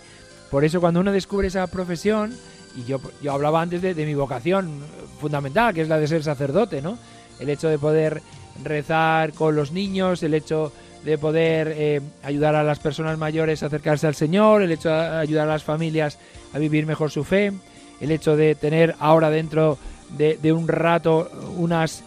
por 0.51 0.63
eso 0.63 0.79
cuando 0.79 0.99
uno 0.99 1.11
descubre 1.11 1.47
esa 1.47 1.67
profesión, 1.67 2.33
y 2.75 2.83
yo, 2.85 2.99
yo 3.21 3.33
hablaba 3.33 3.61
antes 3.61 3.81
de, 3.81 3.93
de 3.93 4.05
mi 4.05 4.13
vocación 4.13 4.81
fundamental, 5.19 5.73
que 5.73 5.81
es 5.81 5.89
la 5.89 5.99
de 5.99 6.07
ser 6.07 6.23
sacerdote, 6.23 6.81
¿no? 6.81 6.97
El 7.39 7.49
hecho 7.49 7.69
de 7.69 7.79
poder 7.79 8.21
rezar 8.63 9.33
con 9.33 9.55
los 9.55 9.71
niños, 9.71 10.21
el 10.23 10.33
hecho 10.33 10.71
de 11.03 11.17
poder 11.17 11.73
eh, 11.75 12.01
ayudar 12.23 12.55
a 12.55 12.63
las 12.63 12.79
personas 12.79 13.17
mayores 13.17 13.61
a 13.61 13.67
acercarse 13.67 14.07
al 14.07 14.15
Señor, 14.15 14.61
el 14.61 14.71
hecho 14.71 14.89
de 14.89 14.95
ayudar 14.95 15.47
a 15.47 15.51
las 15.51 15.63
familias 15.63 16.17
a 16.53 16.59
vivir 16.59 16.85
mejor 16.85 17.11
su 17.11 17.23
fe, 17.23 17.51
el 17.99 18.11
hecho 18.11 18.35
de 18.35 18.55
tener 18.55 18.95
ahora 18.99 19.29
dentro 19.29 19.77
de, 20.17 20.53
un 20.53 20.67
rato 20.67 21.29
unas 21.57 22.03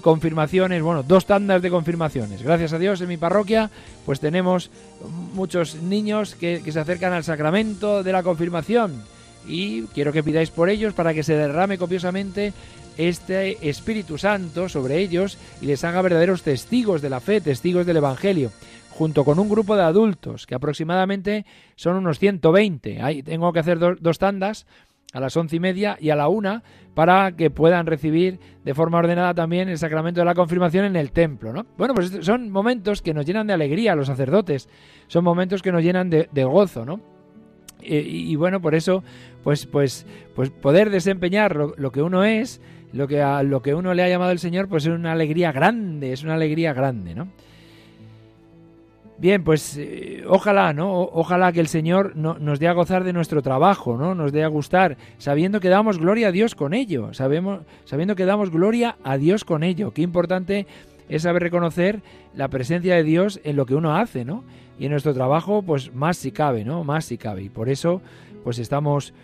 confirmaciones, 0.00 0.82
bueno, 0.82 1.02
dos 1.02 1.26
tandas 1.26 1.62
de 1.62 1.70
confirmaciones. 1.70 2.42
Gracias 2.42 2.72
a 2.72 2.78
Dios 2.78 3.00
en 3.00 3.08
mi 3.08 3.16
parroquia, 3.16 3.70
pues 4.06 4.20
tenemos 4.20 4.70
muchos 5.34 5.76
niños 5.76 6.34
que, 6.34 6.62
que 6.64 6.72
se 6.72 6.80
acercan 6.80 7.12
al 7.12 7.24
sacramento 7.24 8.02
de 8.02 8.12
la 8.12 8.22
confirmación 8.22 9.02
y 9.46 9.82
quiero 9.88 10.12
que 10.12 10.22
pidáis 10.22 10.50
por 10.50 10.68
ellos 10.68 10.94
para 10.94 11.14
que 11.14 11.22
se 11.22 11.36
derrame 11.36 11.78
copiosamente 11.78 12.52
este 12.96 13.68
Espíritu 13.68 14.18
Santo 14.18 14.68
sobre 14.68 14.98
ellos 14.98 15.38
y 15.60 15.66
les 15.66 15.84
haga 15.84 16.02
verdaderos 16.02 16.42
testigos 16.42 17.02
de 17.02 17.10
la 17.10 17.20
fe, 17.20 17.40
testigos 17.40 17.86
del 17.86 17.96
Evangelio, 17.96 18.52
junto 18.90 19.24
con 19.24 19.38
un 19.38 19.48
grupo 19.48 19.76
de 19.76 19.82
adultos, 19.82 20.46
que 20.46 20.54
aproximadamente 20.54 21.44
son 21.76 21.96
unos 21.96 22.18
120. 22.18 23.02
Ahí 23.02 23.22
tengo 23.22 23.52
que 23.52 23.58
hacer 23.58 23.78
dos 23.78 24.18
tandas 24.18 24.66
a 25.14 25.20
las 25.20 25.36
once 25.36 25.56
y 25.56 25.60
media 25.60 25.96
y 25.98 26.10
a 26.10 26.16
la 26.16 26.28
una 26.28 26.62
para 26.94 27.32
que 27.32 27.48
puedan 27.48 27.86
recibir 27.86 28.38
de 28.64 28.74
forma 28.74 28.98
ordenada 28.98 29.32
también 29.32 29.68
el 29.68 29.78
sacramento 29.78 30.20
de 30.20 30.26
la 30.26 30.34
confirmación 30.34 30.84
en 30.84 30.96
el 30.96 31.12
templo, 31.12 31.52
¿no? 31.52 31.64
Bueno, 31.78 31.94
pues 31.94 32.10
son 32.20 32.50
momentos 32.50 33.00
que 33.00 33.14
nos 33.14 33.24
llenan 33.24 33.46
de 33.46 33.52
alegría 33.52 33.92
a 33.92 33.96
los 33.96 34.08
sacerdotes, 34.08 34.68
son 35.06 35.24
momentos 35.24 35.62
que 35.62 35.72
nos 35.72 35.82
llenan 35.82 36.10
de, 36.10 36.44
gozo, 36.44 36.84
¿no? 36.84 37.00
Y, 37.80 38.34
bueno, 38.36 38.60
por 38.60 38.74
eso, 38.74 39.04
pues, 39.42 39.66
pues, 39.66 40.06
pues 40.34 40.50
poder 40.50 40.90
desempeñar 40.90 41.54
lo 41.54 41.92
que 41.92 42.00
uno 42.00 42.24
es, 42.24 42.60
lo 42.92 43.06
que 43.06 43.20
a 43.20 43.42
lo 43.42 43.60
que 43.60 43.74
uno 43.74 43.92
le 43.92 44.02
ha 44.02 44.08
llamado 44.08 44.30
el 44.30 44.38
Señor, 44.38 44.68
pues 44.68 44.86
es 44.86 44.92
una 44.92 45.12
alegría 45.12 45.52
grande, 45.52 46.12
es 46.12 46.24
una 46.24 46.34
alegría 46.34 46.72
grande, 46.72 47.14
¿no? 47.14 47.28
Bien, 49.16 49.44
pues 49.44 49.76
eh, 49.78 50.24
ojalá, 50.26 50.72
¿no? 50.72 51.00
ojalá 51.00 51.52
que 51.52 51.60
el 51.60 51.68
Señor 51.68 52.16
no, 52.16 52.36
nos 52.38 52.58
dé 52.58 52.66
a 52.66 52.72
gozar 52.72 53.04
de 53.04 53.12
nuestro 53.12 53.42
trabajo, 53.42 53.96
¿no? 53.96 54.14
Nos 54.16 54.32
dé 54.32 54.42
a 54.42 54.48
gustar, 54.48 54.96
sabiendo 55.18 55.60
que 55.60 55.68
damos 55.68 55.98
gloria 55.98 56.28
a 56.28 56.32
Dios 56.32 56.56
con 56.56 56.74
ello, 56.74 57.14
sabemos, 57.14 57.60
sabiendo 57.84 58.16
que 58.16 58.24
damos 58.24 58.50
gloria 58.50 58.96
a 59.04 59.16
Dios 59.16 59.44
con 59.44 59.62
ello. 59.62 59.92
Qué 59.92 60.02
importante 60.02 60.66
es 61.08 61.22
saber 61.22 61.42
reconocer 61.42 62.02
la 62.34 62.48
presencia 62.48 62.96
de 62.96 63.04
Dios 63.04 63.40
en 63.44 63.54
lo 63.54 63.66
que 63.66 63.76
uno 63.76 63.96
hace, 63.96 64.24
¿no? 64.24 64.42
Y 64.80 64.86
en 64.86 64.90
nuestro 64.90 65.14
trabajo, 65.14 65.62
pues 65.62 65.94
más 65.94 66.16
si 66.16 66.32
cabe, 66.32 66.64
¿no? 66.64 66.82
Más 66.82 67.04
si 67.04 67.16
cabe. 67.16 67.42
Y 67.44 67.50
por 67.50 67.68
eso, 67.68 68.02
pues 68.42 68.58
estamos 68.58 69.14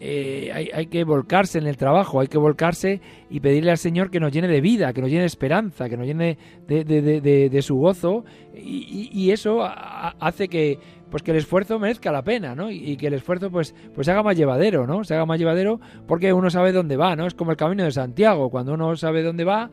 eh, 0.00 0.70
hay, 0.72 0.86
que 0.86 1.02
volcarse 1.02 1.58
en 1.58 1.66
el 1.66 1.76
trabajo, 1.76 2.20
hay 2.20 2.28
que 2.28 2.38
volcarse 2.38 3.00
y 3.30 3.40
pedirle 3.40 3.72
al 3.72 3.78
Señor 3.78 4.10
que 4.10 4.20
nos 4.20 4.30
llene 4.30 4.46
de 4.46 4.60
vida, 4.60 4.92
que 4.92 5.00
nos 5.00 5.10
llene 5.10 5.22
de 5.22 5.26
esperanza, 5.26 5.88
que 5.88 5.96
nos 5.96 6.06
llene 6.06 6.38
de, 6.68 7.60
su 7.62 7.76
gozo 7.76 8.24
y, 8.54 9.30
eso 9.32 9.60
hace 9.62 10.48
que 10.48 10.78
pues 11.10 11.22
que 11.22 11.32
el 11.32 11.38
esfuerzo 11.38 11.78
merezca 11.78 12.12
la 12.12 12.22
pena, 12.22 12.54
¿no? 12.54 12.70
Y, 12.70 12.96
que 12.96 13.08
el 13.08 13.14
esfuerzo 13.14 13.50
pues 13.50 13.74
pues 13.94 14.04
se 14.04 14.12
haga 14.12 14.22
más 14.22 14.36
llevadero, 14.36 14.86
¿no? 14.86 15.02
Se 15.02 15.14
haga 15.14 15.26
más 15.26 15.38
llevadero 15.38 15.80
porque 16.06 16.32
uno 16.32 16.48
sabe 16.48 16.72
dónde 16.72 16.96
va, 16.96 17.16
¿no? 17.16 17.26
Es 17.26 17.34
como 17.34 17.50
el 17.50 17.56
camino 17.56 17.82
de 17.82 17.90
Santiago, 17.90 18.50
cuando 18.50 18.74
uno 18.74 18.94
sabe 18.94 19.22
dónde 19.22 19.44
va, 19.44 19.70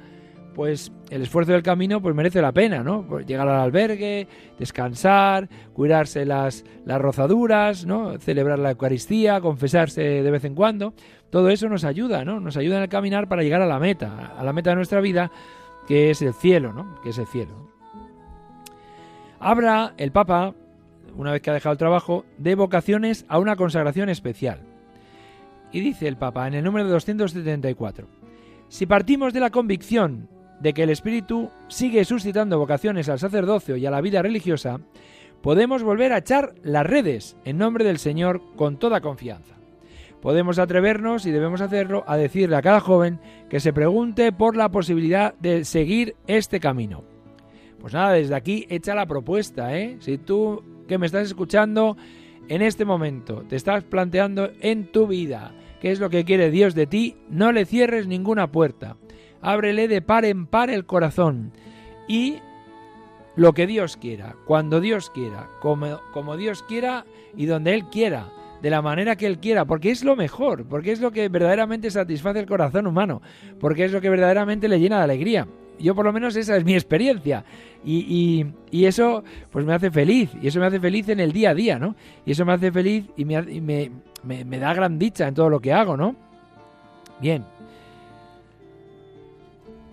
pues 0.56 0.92
el 1.10 1.22
esfuerzo 1.22 1.52
del 1.52 1.62
camino 1.62 2.02
pues 2.02 2.16
merece 2.16 2.42
la 2.42 2.54
pena, 2.54 2.82
¿no? 2.82 3.06
Pues 3.06 3.26
llegar 3.26 3.48
al 3.48 3.60
albergue, 3.60 4.28
descansar, 4.58 5.50
cuidarse 5.74 6.26
las, 6.26 6.64
las 6.86 7.00
rozaduras, 7.00 7.86
¿no? 7.86 8.18
Celebrar 8.18 8.58
la 8.58 8.72
Eucaristía, 8.72 9.42
confesarse 9.42 10.02
de 10.02 10.32
vez 10.32 10.46
en 10.46 10.56
cuando. 10.56 10.94
Todo 11.30 11.50
eso 11.50 11.68
nos 11.68 11.84
ayuda, 11.84 12.24
¿no? 12.24 12.40
Nos 12.40 12.56
ayuda 12.56 12.78
en 12.78 12.84
el 12.84 12.90
caminar 12.90 13.28
para 13.28 13.44
llegar 13.44 13.62
a 13.62 13.68
la 13.68 13.80
meta, 13.80 14.34
a 14.38 14.44
la 14.44 14.54
meta 14.54 14.70
de 14.70 14.78
nuestra 14.78 15.02
vida, 15.02 15.30
que 15.88 16.10
es 16.10 16.22
el 16.22 16.34
cielo, 16.34 16.72
¿no? 16.72 17.02
Que 17.04 17.10
es 17.10 17.18
el 17.18 17.28
cielo. 17.28 17.70
Habla 19.40 19.94
el 19.98 20.12
Papa, 20.12 20.56
una 21.18 21.34
vez 21.34 21.42
que 21.42 21.52
ha 21.52 21.54
dejado 21.54 21.74
el 21.74 21.78
trabajo, 21.78 22.26
de 22.38 22.56
vocaciones 22.56 23.26
a 23.28 23.38
una 23.40 23.58
consagración 23.58 24.08
especial. 24.10 24.62
Y 25.74 25.82
dice 25.82 26.08
el 26.08 26.16
Papa 26.16 26.48
en 26.48 26.54
el 26.54 26.64
número 26.64 26.88
274, 26.88 28.08
si 28.70 28.86
partimos 28.86 29.34
de 29.34 29.42
la 29.42 29.50
convicción 29.50 30.30
de 30.60 30.74
que 30.74 30.84
el 30.84 30.90
Espíritu 30.90 31.52
sigue 31.68 32.06
suscitando 32.06 32.60
vocaciones 32.60 33.10
al 33.10 33.20
sacerdocio 33.20 33.78
y 33.78 33.86
a 33.86 33.92
la 33.92 34.02
vida 34.02 34.22
religiosa, 34.22 34.80
podemos 35.42 35.84
volver 35.84 36.14
a 36.14 36.20
echar 36.20 36.56
las 36.64 36.86
redes 36.86 37.38
en 37.46 37.58
nombre 37.58 37.84
del 37.86 37.98
Señor 38.00 38.42
con 38.56 38.78
toda 38.78 39.02
confianza. 39.02 39.56
Podemos 40.22 40.58
atrevernos, 40.58 41.26
y 41.28 41.32
debemos 41.32 41.62
hacerlo, 41.62 42.04
a 42.08 42.18
decirle 42.18 42.56
a 42.56 42.62
cada 42.62 42.80
joven 42.80 43.20
que 43.48 43.60
se 43.60 43.74
pregunte 43.74 44.32
por 44.32 44.56
la 44.56 44.70
posibilidad 44.70 45.36
de 45.36 45.66
seguir 45.66 46.16
este 46.26 46.60
camino. 46.60 47.04
Pues 47.80 47.94
nada, 47.94 48.14
desde 48.14 48.34
aquí 48.34 48.66
echa 48.70 48.96
la 48.96 49.06
propuesta, 49.06 49.78
¿eh? 49.78 49.98
Si 50.00 50.18
tú 50.18 50.64
que 50.88 50.98
me 50.98 51.06
estás 51.06 51.28
escuchando 51.28 51.96
en 52.48 52.64
este 52.64 52.86
momento, 52.86 53.44
te 53.48 53.56
estás 53.56 53.84
planteando 53.84 54.50
en 54.62 54.92
tu 54.92 55.06
vida 55.06 55.54
qué 55.80 55.92
es 55.92 56.00
lo 56.00 56.10
que 56.10 56.26
quiere 56.26 56.50
Dios 56.50 56.74
de 56.74 56.88
ti, 56.88 57.18
no 57.30 57.52
le 57.52 57.66
cierres 57.66 58.08
ninguna 58.08 58.52
puerta. 58.52 58.98
Ábrele 59.42 59.88
de 59.88 60.02
par 60.02 60.26
en 60.26 60.48
par 60.48 60.70
el 60.70 60.86
corazón 60.86 61.52
y 62.08 62.40
lo 63.36 63.54
que 63.54 63.68
Dios 63.68 63.98
quiera, 63.98 64.36
cuando 64.46 64.80
Dios 64.80 65.10
quiera, 65.10 65.50
como, 65.62 66.00
como 66.14 66.38
Dios 66.38 66.64
quiera 66.64 67.06
y 67.36 67.46
donde 67.46 67.74
Él 67.74 67.86
quiera 67.86 68.30
de 68.62 68.70
la 68.70 68.82
manera 68.82 69.16
que 69.16 69.28
Él 69.28 69.40
quiera, 69.40 69.66
porque 69.66 69.92
es 69.92 70.04
lo 70.04 70.16
mejor, 70.16 70.66
porque 70.66 70.92
es 70.92 71.02
lo 71.02 71.12
que 71.12 71.28
verdaderamente 71.30 71.92
satisface 71.92 72.40
el 72.40 72.46
corazón 72.46 72.88
humano, 72.88 73.22
porque 73.60 73.86
es 73.86 73.92
lo 73.92 74.02
que 74.02 74.10
verdaderamente 74.10 74.68
le 74.68 74.80
llena 74.80 74.98
de 74.98 75.04
alegría. 75.04 75.48
Yo 75.78 75.94
por 75.94 76.06
lo 76.06 76.14
menos 76.14 76.36
esa 76.38 76.56
es 76.56 76.64
mi 76.64 76.74
experiencia 76.74 77.44
y, 77.84 78.48
y, 78.72 78.86
eso 78.86 79.26
pues 79.52 79.66
me 79.66 79.74
hace 79.74 79.92
feliz 79.92 80.32
y 80.42 80.48
eso 80.48 80.60
me 80.60 80.68
hace 80.68 80.80
feliz 80.80 81.10
en 81.10 81.20
el 81.20 81.34
día 81.34 81.50
a 81.50 81.54
día, 81.54 81.78
¿no? 81.78 81.96
Y 82.26 82.32
eso 82.32 82.46
me 82.46 82.54
hace 82.54 82.72
feliz 82.72 83.06
y 83.18 83.26
me, 83.26 83.42
me, 83.42 83.92
me, 84.24 84.46
me 84.46 84.60
da 84.60 84.74
gran 84.74 84.98
dicha 84.98 85.28
en 85.28 85.34
todo 85.34 85.50
lo 85.50 85.60
que 85.60 85.74
hago, 85.74 85.98
¿no? 85.98 86.16
Bien. 87.20 87.44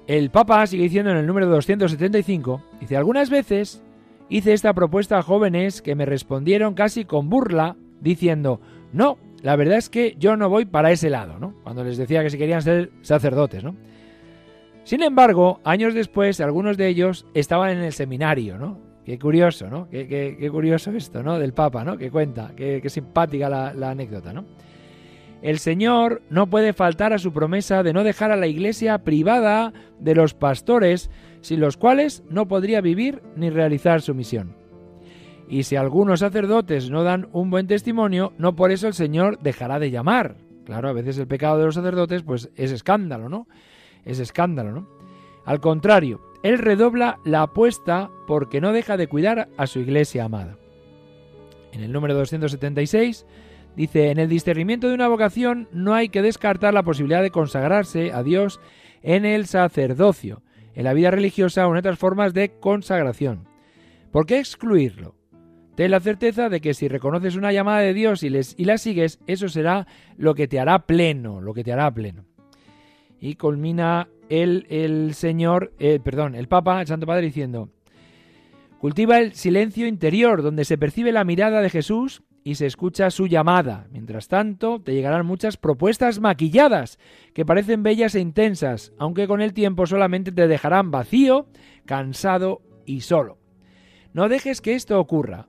El 0.06 0.30
Papa 0.30 0.66
sigue 0.66 0.84
diciendo 0.84 1.10
en 1.10 1.18
el 1.18 1.26
número 1.26 1.46
275, 1.46 2.62
dice, 2.80 2.96
algunas 2.96 3.30
veces 3.30 3.82
hice 4.28 4.52
esta 4.52 4.74
propuesta 4.74 5.18
a 5.18 5.22
jóvenes 5.22 5.80
que 5.80 5.94
me 5.94 6.06
respondieron 6.06 6.74
casi 6.74 7.04
con 7.04 7.28
burla 7.28 7.76
diciendo, 8.00 8.60
no, 8.92 9.18
la 9.42 9.56
verdad 9.56 9.78
es 9.78 9.88
que 9.88 10.16
yo 10.18 10.36
no 10.36 10.48
voy 10.48 10.64
para 10.64 10.90
ese 10.90 11.08
lado, 11.08 11.38
¿no? 11.38 11.54
Cuando 11.62 11.84
les 11.84 11.96
decía 11.96 12.22
que 12.22 12.30
si 12.30 12.38
querían 12.38 12.62
ser 12.62 12.90
sacerdotes, 13.02 13.62
¿no? 13.62 13.76
Sin 14.84 15.02
embargo, 15.02 15.60
años 15.62 15.94
después, 15.94 16.40
algunos 16.40 16.76
de 16.76 16.88
ellos 16.88 17.26
estaban 17.34 17.70
en 17.70 17.84
el 17.84 17.92
seminario, 17.92 18.58
¿no? 18.58 18.78
Qué 19.04 19.18
curioso, 19.18 19.68
¿no? 19.68 19.88
Qué, 19.88 20.48
curioso 20.50 20.90
esto, 20.92 21.22
¿no? 21.22 21.38
Del 21.38 21.52
Papa, 21.52 21.84
¿no? 21.84 21.96
Que 21.96 22.10
cuenta, 22.10 22.52
qué, 22.56 22.82
simpática 22.88 23.48
la, 23.48 23.72
la 23.72 23.90
anécdota, 23.90 24.32
¿no? 24.32 24.44
El 25.42 25.58
Señor 25.58 26.22
no 26.30 26.48
puede 26.48 26.72
faltar 26.72 27.12
a 27.12 27.18
su 27.18 27.32
promesa 27.32 27.82
de 27.82 27.92
no 27.92 28.04
dejar 28.04 28.30
a 28.30 28.36
la 28.36 28.46
iglesia 28.46 28.98
privada 28.98 29.72
de 29.98 30.14
los 30.14 30.34
pastores, 30.34 31.10
sin 31.40 31.60
los 31.60 31.76
cuales 31.76 32.22
no 32.30 32.46
podría 32.46 32.80
vivir 32.80 33.20
ni 33.34 33.50
realizar 33.50 34.02
su 34.02 34.14
misión. 34.14 34.54
Y 35.48 35.64
si 35.64 35.74
algunos 35.74 36.20
sacerdotes 36.20 36.90
no 36.90 37.02
dan 37.02 37.28
un 37.32 37.50
buen 37.50 37.66
testimonio, 37.66 38.32
no 38.38 38.54
por 38.54 38.70
eso 38.70 38.86
el 38.86 38.94
Señor 38.94 39.40
dejará 39.40 39.80
de 39.80 39.90
llamar. 39.90 40.36
Claro, 40.64 40.88
a 40.88 40.92
veces 40.92 41.18
el 41.18 41.26
pecado 41.26 41.58
de 41.58 41.66
los 41.66 41.74
sacerdotes 41.74 42.22
pues 42.22 42.48
es 42.54 42.70
escándalo, 42.70 43.28
¿no? 43.28 43.48
Es 44.04 44.20
escándalo, 44.20 44.70
¿no? 44.70 44.88
Al 45.44 45.60
contrario, 45.60 46.20
Él 46.44 46.58
redobla 46.58 47.18
la 47.24 47.42
apuesta 47.42 48.10
porque 48.28 48.60
no 48.60 48.72
deja 48.72 48.96
de 48.96 49.08
cuidar 49.08 49.48
a 49.56 49.66
su 49.66 49.80
iglesia 49.80 50.24
amada. 50.24 50.56
En 51.72 51.82
el 51.82 51.90
número 51.90 52.14
276 52.14 53.26
dice, 53.76 54.10
en 54.10 54.18
el 54.18 54.28
discernimiento 54.28 54.88
de 54.88 54.94
una 54.94 55.08
vocación 55.08 55.68
no 55.72 55.94
hay 55.94 56.08
que 56.08 56.22
descartar 56.22 56.74
la 56.74 56.82
posibilidad 56.82 57.22
de 57.22 57.30
consagrarse 57.30 58.12
a 58.12 58.22
Dios 58.22 58.60
en 59.02 59.24
el 59.24 59.46
sacerdocio, 59.46 60.42
en 60.74 60.84
la 60.84 60.94
vida 60.94 61.10
religiosa 61.10 61.66
o 61.66 61.72
en 61.72 61.78
otras 61.78 61.98
formas 61.98 62.34
de 62.34 62.50
consagración. 62.60 63.48
¿Por 64.10 64.26
qué 64.26 64.38
excluirlo? 64.38 65.14
Ten 65.74 65.90
la 65.90 66.00
certeza 66.00 66.50
de 66.50 66.60
que 66.60 66.74
si 66.74 66.86
reconoces 66.86 67.34
una 67.34 67.52
llamada 67.52 67.80
de 67.80 67.94
Dios 67.94 68.22
y, 68.22 68.28
la 68.28 68.78
sigues, 68.78 69.20
eso 69.26 69.48
será 69.48 69.86
lo 70.18 70.34
que 70.34 70.46
te 70.46 70.60
hará 70.60 70.86
pleno, 70.86 71.40
lo 71.40 71.54
que 71.54 71.64
te 71.64 71.72
hará 71.72 71.90
pleno. 71.92 72.26
Y 73.18 73.36
culmina 73.36 74.08
el, 74.28 74.66
el 74.68 75.14
Señor, 75.14 75.72
eh, 75.78 75.98
perdón, 76.02 76.34
el 76.34 76.48
Papa, 76.48 76.80
el 76.80 76.86
Santo 76.86 77.06
Padre, 77.06 77.26
diciendo, 77.26 77.70
cultiva 78.78 79.18
el 79.18 79.32
silencio 79.32 79.86
interior, 79.86 80.42
donde 80.42 80.66
se 80.66 80.76
percibe 80.76 81.10
la 81.10 81.24
mirada 81.24 81.62
de 81.62 81.70
Jesús 81.70 82.22
y 82.44 82.56
se 82.56 82.66
escucha 82.66 83.10
su 83.10 83.26
llamada. 83.26 83.86
Mientras 83.90 84.28
tanto, 84.28 84.80
te 84.80 84.94
llegarán 84.94 85.26
muchas 85.26 85.56
propuestas 85.56 86.20
maquilladas, 86.20 86.98
que 87.34 87.44
parecen 87.44 87.82
bellas 87.82 88.14
e 88.14 88.20
intensas, 88.20 88.92
aunque 88.98 89.26
con 89.26 89.40
el 89.40 89.52
tiempo 89.52 89.86
solamente 89.86 90.32
te 90.32 90.48
dejarán 90.48 90.90
vacío, 90.90 91.46
cansado 91.84 92.62
y 92.84 93.00
solo. 93.00 93.38
No 94.12 94.28
dejes 94.28 94.60
que 94.60 94.74
esto 94.74 94.98
ocurra 94.98 95.48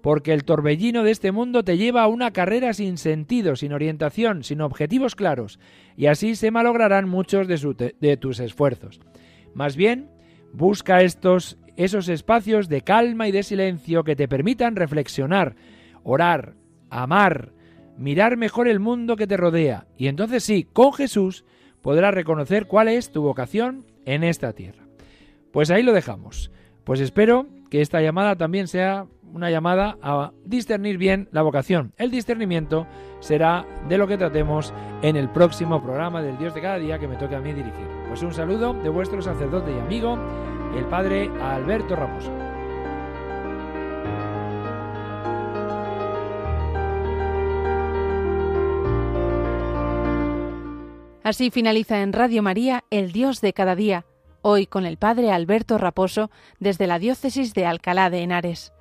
porque 0.00 0.32
el 0.32 0.44
torbellino 0.44 1.02
de 1.02 1.10
este 1.10 1.32
mundo 1.32 1.64
te 1.64 1.76
lleva 1.76 2.02
a 2.02 2.08
una 2.08 2.32
carrera 2.32 2.72
sin 2.72 2.98
sentido, 2.98 3.56
sin 3.56 3.72
orientación, 3.72 4.44
sin 4.44 4.60
objetivos 4.60 5.16
claros, 5.16 5.58
y 5.96 6.06
así 6.06 6.36
se 6.36 6.50
malograrán 6.50 7.08
muchos 7.08 7.48
de, 7.48 7.94
de 7.98 8.16
tus 8.16 8.40
esfuerzos. 8.40 9.00
Más 9.54 9.76
bien, 9.76 10.08
busca 10.52 11.02
estos 11.02 11.58
esos 11.76 12.08
espacios 12.08 12.68
de 12.68 12.82
calma 12.82 13.28
y 13.28 13.32
de 13.32 13.44
silencio 13.44 14.02
que 14.02 14.16
te 14.16 14.26
permitan 14.26 14.74
reflexionar, 14.74 15.54
orar, 16.08 16.54
amar, 16.88 17.52
mirar 17.98 18.38
mejor 18.38 18.66
el 18.66 18.80
mundo 18.80 19.16
que 19.16 19.26
te 19.26 19.36
rodea, 19.36 19.86
y 19.98 20.08
entonces 20.08 20.42
sí, 20.42 20.66
con 20.72 20.94
Jesús 20.94 21.44
podrás 21.82 22.14
reconocer 22.14 22.66
cuál 22.66 22.88
es 22.88 23.12
tu 23.12 23.22
vocación 23.22 23.84
en 24.06 24.24
esta 24.24 24.54
tierra. 24.54 24.84
Pues 25.52 25.70
ahí 25.70 25.82
lo 25.82 25.92
dejamos. 25.92 26.50
Pues 26.84 27.00
espero 27.00 27.46
que 27.70 27.82
esta 27.82 28.00
llamada 28.00 28.36
también 28.36 28.68
sea 28.68 29.06
una 29.34 29.50
llamada 29.50 29.98
a 30.00 30.32
discernir 30.46 30.96
bien 30.96 31.28
la 31.30 31.42
vocación. 31.42 31.92
El 31.98 32.10
discernimiento 32.10 32.86
será 33.20 33.66
de 33.86 33.98
lo 33.98 34.06
que 34.06 34.16
tratemos 34.16 34.72
en 35.02 35.16
el 35.16 35.28
próximo 35.28 35.82
programa 35.82 36.22
del 36.22 36.38
Dios 36.38 36.54
de 36.54 36.62
cada 36.62 36.78
día 36.78 36.98
que 36.98 37.08
me 37.08 37.16
toque 37.16 37.36
a 37.36 37.40
mí 37.40 37.52
dirigir. 37.52 37.86
Pues 38.08 38.22
un 38.22 38.32
saludo 38.32 38.72
de 38.72 38.88
vuestro 38.88 39.20
sacerdote 39.20 39.70
y 39.70 39.78
amigo, 39.78 40.18
el 40.74 40.86
Padre 40.86 41.30
Alberto 41.42 41.94
Raposo. 41.94 42.47
Así 51.28 51.50
finaliza 51.50 52.00
en 52.00 52.14
Radio 52.14 52.42
María 52.42 52.84
El 52.88 53.12
Dios 53.12 53.42
de 53.42 53.52
cada 53.52 53.76
día, 53.76 54.06
hoy 54.40 54.66
con 54.66 54.86
el 54.86 54.96
Padre 54.96 55.30
Alberto 55.30 55.76
Raposo 55.76 56.30
desde 56.58 56.86
la 56.86 56.98
Diócesis 56.98 57.52
de 57.52 57.66
Alcalá 57.66 58.08
de 58.08 58.22
Henares. 58.22 58.72